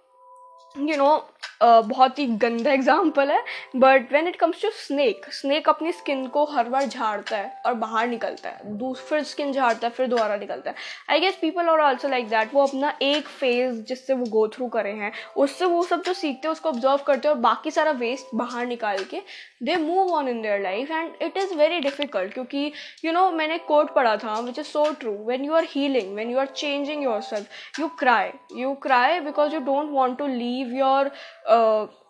you 0.75 0.97
know 0.97 1.27
बहुत 1.61 2.19
ही 2.19 2.25
गंदा 2.37 2.71
एग्ज़ाम्पल 2.71 3.31
है 3.31 3.43
but 3.75 4.11
when 4.13 4.27
it 4.27 4.35
comes 4.35 4.61
to 4.61 4.69
snake 4.71 5.25
snake 5.33 5.69
अपनी 5.69 5.91
स्किन 5.91 6.25
को 6.27 6.43
हर 6.45 6.69
बार 6.69 6.85
झाड़ता 6.85 7.37
है 7.37 7.61
और 7.65 7.73
बाहर 7.75 8.07
निकलता 8.07 8.49
है। 8.49 8.93
फिर 8.99 9.23
स्किन 9.23 9.51
झाड़ता 9.51 9.87
है, 9.87 9.93
फिर 9.93 10.07
दोबारा 10.07 10.35
निकलता 10.37 10.69
है। 10.69 10.75
I 11.09 11.19
guess 11.19 11.37
people 11.41 11.69
are 11.69 11.79
also 11.79 12.07
like 12.07 12.27
that 12.29 12.53
वो 12.53 12.65
अपना 12.65 12.93
एक 13.01 13.27
फ़ेज़ 13.29 13.81
जिससे 13.83 14.13
वो 14.13 14.25
गो 14.29 14.47
थ्रू 14.47 14.67
करे 14.67 14.91
हैं, 14.91 15.11
उससे 15.37 15.65
वो 15.65 15.83
सब 15.83 16.03
जो 16.03 16.13
सीखते 16.13 16.47
हैं, 16.47 16.51
उसको 16.51 16.69
ऑब्ज़र्व 16.69 17.03
करते 17.07 17.27
हैं 17.27 17.35
और 17.35 17.41
बाकी 17.41 17.71
सारा 17.71 17.91
वेस्ट 17.93 18.35
बाहर 18.35 18.65
निकाल 18.67 19.03
के 19.05 19.21
they 19.63 19.75
move 19.75 20.13
on 20.13 20.27
in 20.27 20.41
their 20.41 20.61
life 20.61 20.91
and 20.91 21.13
it 21.21 21.37
is 21.37 21.53
very 21.53 21.79
difficult 21.79 22.33
क्योंकि 22.33 22.71
यू 23.05 23.11
नो 23.11 23.31
मैंने 23.31 23.57
कोट 23.57 23.93
पढ़ा 23.93 24.17
था 24.17 24.39
which 24.39 24.59
is 24.59 24.67
so 24.67 24.91
true 24.91 25.13
when 25.25 25.45
you 25.45 25.53
are 25.53 25.67
healing 25.69 26.15
when 26.15 26.31
you 26.31 26.39
are 26.39 26.45
changing 26.45 27.03
yourself 27.21 27.79
you 27.79 27.87
cry 27.87 28.29
you 28.55 28.73
cry 28.73 29.19
because 29.19 29.53
you 29.53 29.59
don't 29.59 29.91
want 29.91 30.17
to 30.17 30.27
leave 30.27 30.75
your 30.75 31.11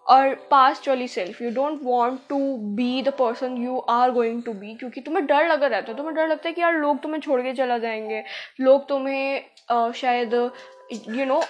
और 0.08 0.34
past 0.52 0.88
वाली 0.90 1.08
self 1.08 1.42
you 1.42 1.50
don't 1.52 1.80
want 1.84 2.20
to 2.30 2.38
be 2.58 3.02
the 3.02 3.10
person 3.10 3.58
you 3.58 3.80
are 3.80 4.12
going 4.12 4.44
to 4.44 4.54
be 4.54 4.76
क्योंकि 4.76 5.02
तुम्हें 5.02 5.26
डर 5.26 5.48
लगा 5.48 5.68
रहता 5.68 5.92
है 5.92 5.98
तुम्हें 5.98 6.16
डर 6.16 6.28
लगता 6.28 6.50
है 6.50 6.54
कि 6.54 6.62
यार 6.62 6.74
लोग 6.74 7.00
तुम्हें 7.00 7.22
छोड़ 7.22 7.42
के 7.42 7.54
चला 7.54 7.78
जाएँगे. 7.78 8.24
लोग 8.60 8.88
तुम्हें 8.88 9.44
uh, 9.72 9.94
शायद 9.94 10.34
यू 10.34 11.16
you 11.16 11.28
नो 11.28 11.36
know, 11.36 11.46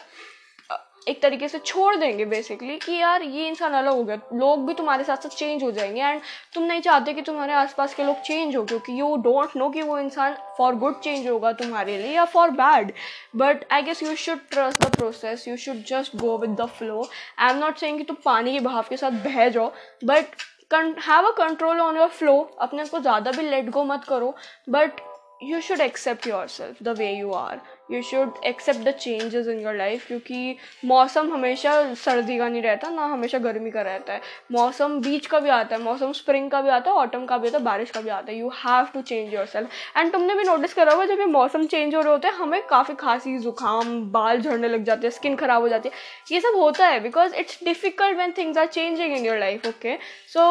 एक 1.07 1.21
तरीके 1.21 1.47
से 1.47 1.59
छोड़ 1.59 1.95
देंगे 1.95 2.25
बेसिकली 2.25 2.77
कि 2.79 2.93
यार 2.93 3.23
ये 3.23 3.47
इंसान 3.47 3.73
अलग 3.73 3.93
हो 3.93 4.03
गया। 4.03 4.19
लोग 4.33 4.65
भी 4.67 4.73
तुम्हारे 4.73 5.03
साथ 5.03 5.17
साथ 5.17 5.37
चेंज 5.37 5.63
हो 5.63 5.71
जाएँगे 5.71 6.01
एंड 6.01 6.21
तुम 6.53 6.63
नहीं 6.63 6.81
चाहते 6.81 7.13
कि 7.13 7.21
तुम्हारे 7.21 7.53
आसपास 7.53 7.93
के 7.95 8.03
लोग 8.03 8.21
चेंज 8.21 8.55
हो, 8.55 8.63
क्योंकि 8.63 8.99
यू 8.99 9.15
डोंट 9.23 9.55
नो 9.57 9.69
कि 9.69 9.81
वो 9.81 9.97
इंसान 9.99 10.35
फॉर 10.57 10.75
गुड 10.75 10.99
चेंज 11.01 11.27
होगा 11.27 11.51
तुम्हारे 11.53 11.97
लिए 11.97 12.15
या 12.15 12.25
for 12.25 12.49
bad 12.51 12.91
but 13.35 13.65
I 13.71 13.81
guess 13.81 14.03
you 14.03 14.15
should 14.15 14.39
trust 14.51 14.83
the 14.83 14.95
process 14.95 15.47
you 15.47 15.55
should 15.57 15.83
just 15.87 16.15
go 16.17 16.37
with 16.37 16.55
the 16.61 16.65
flow 16.77 17.07
I 17.39 17.51
am 17.51 17.57
not 17.57 17.77
saying 17.77 17.97
कि 17.97 18.03
तुम 18.03 18.17
पानी 18.25 18.53
के 18.53 18.59
बहाव 18.59 18.85
के 18.89 18.97
साथ 18.97 19.23
बह 19.25 19.47
जाओ 19.49 19.71
but 20.03 20.43
have 21.07 21.27
a 21.27 21.31
control 21.37 21.79
on 21.81 21.97
your 21.97 22.07
flow 22.09 22.37
अपने 22.61 22.85
को 22.85 22.99
ज़्यादा 22.99 23.31
भी 23.31 23.49
लेट 23.49 23.69
गो 23.69 23.83
मत 23.83 24.03
करो 24.03 24.35
but 24.69 25.01
you 25.43 25.61
should 25.61 25.81
accept 25.81 26.27
yourself 26.47 26.83
the 26.83 26.97
way 26.97 27.11
you 27.11 27.31
are 27.33 27.59
you 27.89 28.01
should 28.01 28.33
accept 28.45 28.79
the 28.79 28.91
changes 28.93 29.47
in 29.47 29.59
your 29.59 29.75
life 29.75 30.07
क्योंकि 30.07 30.55
मौसम 30.85 31.31
हमेशा 31.33 31.93
सर्दी 31.95 32.37
का 32.37 32.47
नहीं 32.49 32.61
रहता, 32.61 32.89
ना 32.89 33.05
हमेशा 33.05 33.37
गर्मी 33.39 33.71
का 33.71 33.81
रहता 33.81 34.13
है। 34.13 34.21
मौसम 34.51 34.99
बीच 35.01 35.25
का 35.25 35.39
भी 35.39 35.49
आता 35.49 35.75
है, 35.75 35.81
मौसम 35.81 36.11
स्प्रिंग 36.13 36.49
का 36.51 36.61
भी 36.61 36.69
आता 36.69 36.91
है 36.91 36.97
ऑटम 36.97 37.25
का 37.25 37.37
भी 37.37 37.47
आता 37.47 37.57
है, 37.57 37.63
बारिश 37.63 37.91
का 37.91 38.01
भी 38.01 38.09
आता 38.09 38.31
है। 38.31 38.37
You 38.37 38.49
have 38.55 38.87
to 38.93 39.01
change 39.01 39.33
yourself 39.47 39.97
and 39.97 40.11
तुमने 40.11 40.35
भी 40.35 40.43
नोटिस 40.43 40.73
करा 40.73 40.93
होगा, 40.93 41.05
जब 41.05 41.19
ये 41.19 41.25
मौसम 41.27 41.65
चेंज 41.65 41.95
हो 41.95 42.01
रहे 42.01 42.11
होते 42.11 42.27
हैं, 42.27 42.35
हमें 42.35 42.61
काफ़ी 42.67 42.95
खांसी, 42.95 43.37
जुकाम, 43.39 43.99
बाल 44.11 44.41
झड़ने 44.41 44.67
लग 44.67 44.83
जाते 44.83 45.07
हैं 45.07 45.11
स्किन 45.11 45.35
खराब 45.35 45.61
हो 45.61 45.69
जाती 45.69 45.89
है। 45.89 45.95
ये 46.31 46.41
सब 46.41 46.57
होता 46.57 46.87
है 46.87 46.99
because 46.99 47.35
it's 47.35 47.59
difficult 47.63 48.17
when 48.17 48.33
things 48.37 48.57
are 48.57 48.65
changing 48.67 49.15
in 49.15 49.25
your 49.25 49.37
life 49.39 49.67
okay 49.67 49.97
so 50.33 50.43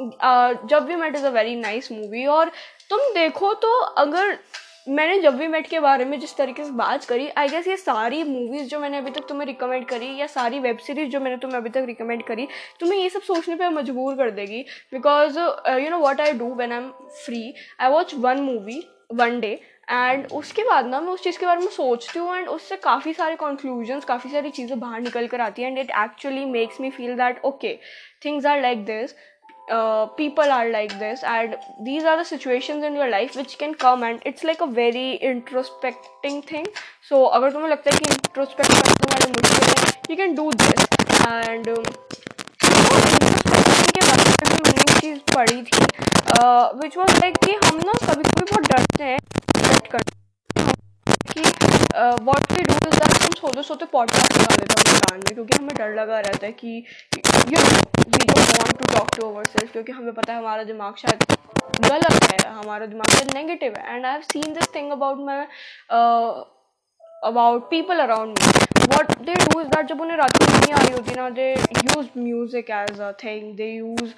जब 0.00 0.84
भी 0.84 0.96
Met 0.96 1.16
is 1.16 1.26
a 1.26 1.30
very 1.30 1.54
nice 1.56 1.90
movie 1.92 2.26
और 2.28 2.50
तुम 2.90 3.00
देखो 3.14 3.52
तो 3.54 3.78
अगर 3.78 4.38
मैंने 4.86 5.18
जब 5.20 5.36
भी 5.36 5.46
मेट 5.48 5.66
के 5.66 5.80
बारे 5.80 6.04
में 6.04 6.18
जिस 6.20 6.36
तरीके 6.36 6.64
से 6.64 6.70
बात 6.70 7.04
करी 7.04 7.28
आई 7.38 7.48
गेस 7.48 7.66
ये 7.68 7.76
सारी 7.76 8.22
मूवीज़ 8.24 8.68
जो 8.68 8.78
मैंने 8.80 8.98
अभी 8.98 9.10
तक 9.10 9.26
तुम्हें 9.28 9.46
रिकमेंड 9.46 9.86
करी 9.86 10.14
या 10.16 10.26
सारी 10.26 10.58
वेब 10.58 10.78
सीरीज़ 10.78 11.10
जो 11.10 11.20
मैंने 11.20 11.36
तुम्हें 11.36 11.58
अभी 11.58 11.70
तक 11.70 11.84
रिकमेंड 11.86 12.22
करी, 12.22 12.46
तुम्हें 12.80 12.98
ये 12.98 13.08
सब 13.08 13.22
सोचने 13.22 13.56
पे 13.56 13.68
मजबूर 13.70 14.16
कर 14.16 14.30
देगी 14.30 14.62
because 14.92 15.38
you 15.38 15.90
know 15.90 15.98
what 15.98 16.20
I 16.20 16.32
do 16.32 16.52
when 16.54 16.72
I 16.72 16.78
am 16.78 16.90
free 17.24 17.42
I 17.80 17.90
watch 17.90 18.14
one 18.16 18.40
movie 18.40 18.82
one 19.12 19.40
day 19.40 19.60
and 19.90 20.26
उसके 20.32 20.62
बाद 20.62 20.86
ना 20.86 21.00
मैं 21.00 21.12
उस 21.12 21.22
चीज़ 21.22 21.38
के 21.38 21.46
बारे 21.46 21.60
में 21.60 21.70
सोचती 21.70 22.18
हूँ 22.18 22.36
एंड 22.36 22.48
उससे 22.48 22.76
काफ़ी 22.76 23.12
सारे 23.12 23.36
कंक्लूजन्स 23.36 24.04
काफ़ी 24.04 24.30
सारी 24.30 24.50
चीज़ें 24.50 24.78
बाहर 24.80 25.00
निकल 25.00 25.26
कर 25.26 25.40
आती 25.40 25.62
हैं 25.62 25.70
and 25.70 25.78
it 25.78 25.90
actually 25.98 26.44
makes 26.44 26.80
me 26.80 26.90
feel 26.90 27.14
that 27.16 27.40
okay 27.44 27.78
things 28.24 28.46
are 28.46 28.60
like 28.62 28.84
this 28.84 29.14
uh, 29.70 30.06
people 30.20 30.50
are 30.50 30.68
like 30.70 30.98
this 30.98 31.22
and 31.24 31.56
these 31.82 32.04
are 32.04 32.16
the 32.16 32.24
situations 32.24 32.84
in 32.84 32.94
your 32.94 33.08
life 33.08 33.36
which 33.36 33.56
can 33.58 33.74
come 33.74 34.02
and 34.02 34.20
it's 34.24 34.44
like 34.44 34.60
a 34.60 34.70
very 34.80 35.18
introspecting 35.22 36.40
thing 36.52 36.66
so 37.10 37.24
अगर 37.38 37.52
तुम्हें 37.52 37.70
लगता 37.70 37.90
है 37.90 37.98
कि 37.98 38.10
introspect 38.10 38.72
करना 38.72 38.94
तुम्हारे 39.02 39.26
मुश्किल 39.32 39.64
है 39.72 39.90
you 40.10 40.16
can 40.22 40.34
do 40.34 40.46
this 40.62 40.80
and 41.28 41.68
um, 41.68 41.84
के 43.90 44.00
बारे 44.00 44.24
में 44.24 44.34
भी 44.42 44.62
मैंने 44.62 44.82
एक 44.82 45.00
चीज़ 45.00 45.18
पढ़ी 45.34 45.62
थी 45.62 45.80
विच 46.82 46.96
वॉज़ 46.96 47.18
लाइक 47.20 47.36
कि 47.44 47.52
हम 47.64 47.76
ना 47.86 47.92
कभी 48.06 48.22
कभी 48.22 48.44
बहुत 48.50 48.64
डरते 48.72 49.04
हैं 49.04 49.18
कि 51.32 51.42
what 52.24 52.52
we 52.52 52.62
do 52.62 52.74
is 52.74 52.98
that 52.98 53.22
हम 53.22 53.32
सोते 53.40 53.62
सोते 53.62 53.84
पॉडकास्ट 53.92 54.36
लगा 54.38 54.56
देते 54.56 54.90
हैं 54.90 55.00
कान 55.00 55.18
में 55.18 55.34
क्योंकि 55.34 55.58
हमें 55.58 55.74
डर 55.78 55.94
लगा 56.00 56.20
रहता 56.20 56.46
है 56.46 56.52
कि 56.52 56.82
you 57.48 57.58
we 57.58 58.24
don't 58.24 58.50
want 58.58 58.78
to 58.78 58.84
talk 58.94 59.08
to 59.16 59.26
ourself 59.46 59.72
क्योंकि 59.72 59.92
हमें 59.92 60.12
पता 60.14 60.32
है 60.32 60.38
हमारा 60.38 60.64
दिमाग 60.64 60.94
शायद 61.02 61.18
गलत 61.88 62.24
है 62.30 62.38
हमारा 62.52 62.86
दिमाग 62.86 63.10
शायद 63.10 63.34
नेगेटिव 63.34 63.74
है। 63.78 63.94
And 63.94 64.06
I 64.06 64.12
have 64.12 64.22
seen 64.32 64.52
this 64.54 64.74
thing 64.74 64.90
about 64.92 65.18
my 65.26 65.44
about 67.30 67.68
people 67.70 67.98
around 68.00 68.38
me 68.38 68.86
what 68.94 69.06
they 69.26 69.34
do 69.34 69.60
is 69.60 69.68
that 69.68 69.86
जब 69.88 70.00
उन्हें 70.00 70.16
रात 70.18 70.36
को 70.36 70.44
नहीं 70.46 70.72
आ 70.72 70.78
रही 70.78 70.92
होती 70.92 71.14
ना 71.16 71.28
they 71.30 71.48
use 71.52 72.06
music 72.18 72.70
as 72.78 73.00
a 73.00 73.12
thing 73.24 73.54
they 73.56 73.68
use 73.70 74.12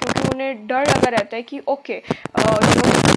क्योंकि 0.00 0.28
उन्हें 0.28 0.66
डर 0.66 0.90
लगा 0.90 1.08
रहता 1.08 1.36
है 1.36 1.42
कि 1.42 1.60
ओके 1.68 2.02
okay, 2.06 2.14
फालतू 2.38 3.09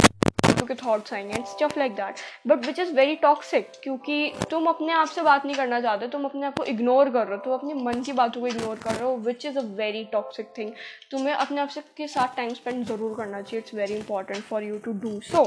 के 0.65 0.75
थॉट्स 0.75 1.13
आएँगे 1.13 1.33
and 1.33 1.45
stuff 1.45 1.77
like 1.79 1.93
that 1.95 2.19
but 2.47 2.65
which 2.65 2.79
is 2.79 2.93
very 2.95 3.15
toxic 3.23 3.71
क्योंकि 3.83 4.33
तुम 4.51 4.67
अपने 4.67 4.93
आप 4.93 5.07
से 5.07 5.21
बात 5.21 5.45
नहीं 5.45 5.55
करना 5.55 5.79
चाहते, 5.81 6.07
तुम 6.07 6.25
अपने 6.25 6.45
आप 6.45 6.57
को 6.57 6.63
इग्नोर 6.65 7.09
कर 7.09 7.27
रहे 7.27 7.35
हो, 7.35 7.43
तुम 7.43 7.53
अपने 7.53 7.73
मन 7.83 8.01
की 8.03 8.13
बातों 8.13 8.41
को 8.41 8.47
इग्नोर 8.47 8.79
कर 8.83 8.91
रहे 8.91 9.03
हो 9.03 9.15
which 9.25 9.45
is 9.45 9.57
a 9.57 9.61
very 9.75 10.03
toxic 10.11 10.49
thing 10.57 10.71
तुम्हें 11.11 11.33
अपने 11.33 11.61
आप 11.61 11.69
से 11.69 11.81
के 11.97 12.07
साथ 12.07 12.35
टाइम 12.35 12.53
स्पेंड 12.53 12.83
ज़रूर 12.85 13.15
करना 13.17 13.41
चाहिए 13.41 13.59
it's 13.59 13.73
very 13.73 13.95
important 13.95 14.43
for 14.43 14.63
you 14.63 14.77
to 14.77 14.93
do 15.01 15.19
so 15.23 15.43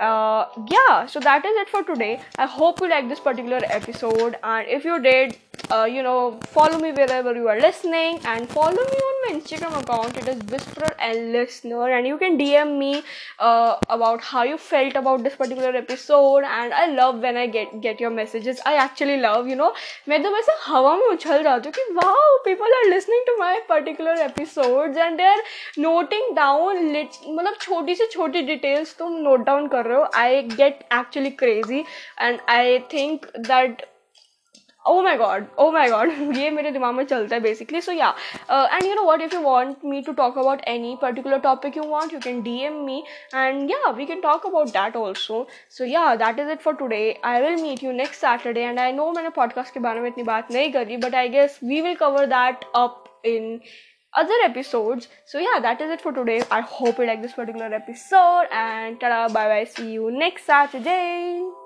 yeah 0.00 1.06
so 1.06 1.20
that 1.20 1.44
is 1.44 1.56
it 1.56 1.68
for 1.68 1.82
today 1.82 2.20
i 2.38 2.46
hope 2.46 2.80
you 2.80 2.88
like 2.88 3.08
this 3.08 3.20
particular 3.20 3.60
episode 3.64 4.36
and 4.42 4.68
if 4.68 4.84
you 4.84 5.00
did 5.00 5.36
uh, 5.70 5.84
you 5.84 6.02
know 6.02 6.38
follow 6.42 6.78
me 6.78 6.92
wherever 6.92 7.34
you 7.34 7.48
are 7.48 7.58
listening 7.58 8.20
and 8.26 8.48
follow 8.48 8.84
me 8.90 8.98
on 9.08 9.14
my 9.24 9.40
instagram 9.40 9.80
account 9.80 10.16
it 10.16 10.28
is 10.28 10.42
whisperer 10.50 10.90
and 11.00 11.32
listener 11.32 11.90
and 11.90 12.06
you 12.06 12.18
can 12.18 12.38
dm 12.38 12.78
me 12.78 13.02
uh, 13.38 13.76
about 13.88 14.20
how 14.20 14.42
you 14.42 14.58
felt 14.58 14.94
about 14.96 15.22
this 15.22 15.34
particular 15.34 15.74
episode 15.74 16.44
and 16.44 16.74
i 16.74 16.86
love 16.86 17.20
when 17.20 17.36
i 17.36 17.46
get 17.46 17.80
get 17.80 17.98
your 17.98 18.10
messages 18.10 18.60
i 18.66 18.74
actually 18.74 19.16
love 19.16 19.48
you 19.48 19.56
know 19.56 19.72
मैं 20.08 20.22
तो 20.22 20.30
वैसे 20.30 20.52
हवा 20.66 20.94
में 20.96 21.06
उछल 21.06 21.42
जाती 21.42 21.68
हूँ 21.68 21.72
कि 21.74 21.92
wow 21.94 22.36
people 22.44 22.72
are 22.74 22.88
listening 22.90 23.24
to 23.26 23.36
my 23.38 23.58
particular 23.68 24.18
episodes 24.24 24.96
and 24.98 25.16
they 25.16 25.24
are 25.24 25.42
noting 25.78 26.34
down 26.36 26.78
मतलब 26.90 27.54
छोटी 27.60 27.94
से 27.94 28.06
छोटी 28.12 28.42
डिटेल्स 28.52 28.96
तुम 28.98 29.12
नोट 29.22 29.44
डाउन 29.46 29.66
कर 29.68 29.86
करो 29.91 30.09
I 30.15 30.41
get 30.43 30.83
actually 30.93 31.29
crazy 31.39 31.83
and 32.21 32.39
I 32.49 32.77
think 32.93 33.25
that 33.39 33.85
oh 34.85 35.01
my 35.03 35.17
god 35.17 35.45
oh 35.59 35.69
my 35.71 35.89
god 35.89 36.11
ये 36.35 36.49
मेरे 36.51 36.69
दिमाग 36.71 36.93
में 36.95 37.03
चलता 37.05 37.35
है 37.35 37.41
basically 37.41 37.81
so 37.81 37.91
yeah 37.91 38.07
and 38.51 38.83
you 38.83 38.93
know 38.95 39.03
what 39.03 39.21
if 39.21 39.35
you 39.35 39.41
want 39.41 39.83
me 39.85 40.01
to 40.01 40.13
talk 40.13 40.37
about 40.39 40.61
any 40.67 40.95
particular 41.01 41.39
topic 41.39 41.77
you 41.77 41.83
want 41.83 42.13
you 42.13 42.19
can 42.19 42.41
D 42.43 42.57
M 42.65 42.79
me 42.85 43.03
and 43.35 43.71
yeah 43.71 43.89
we 43.89 44.05
can 44.05 44.21
talk 44.21 44.45
about 44.45 44.69
that 44.69 44.95
also 44.95 45.45
so 45.77 45.85
yeah 45.85 46.15
that 46.23 46.39
is 46.39 46.49
it 46.51 46.61
for 46.61 46.75
today 46.75 47.03
I 47.25 47.41
will 47.41 47.61
meet 47.61 47.83
you 47.83 47.91
next 47.91 48.21
Saturday 48.21 48.61
and 48.61 48.79
I 48.79 48.91
know 48.93 49.11
मैंने 49.11 49.29
podcast 49.37 49.73
के 49.73 49.79
बारे 49.79 49.99
में 49.99 50.09
इतनी 50.09 50.23
बात 50.23 50.51
नहीं 50.51 50.71
करी 50.71 50.97
but 50.97 51.15
I 51.15 51.29
guess 51.29 51.59
we 51.63 51.81
will 51.81 51.95
cover 51.95 52.25
that 52.27 52.65
up 52.75 53.03
in 53.25 53.59
other 54.15 54.33
episodes. 54.43 55.07
So 55.25 55.39
yeah 55.39 55.59
that 55.61 55.81
is 55.81 55.91
it 55.91 56.01
for 56.01 56.11
today. 56.11 56.41
I 56.51 56.61
hope 56.61 56.97
you 56.99 57.05
like 57.05 57.21
this 57.21 57.33
particular 57.33 57.73
episode 57.73 58.47
and 58.51 58.99
ta 58.99 59.27
bye 59.29 59.47
bye 59.47 59.63
see 59.65 59.91
you 59.93 60.11
next 60.11 60.45
saturday 60.45 61.60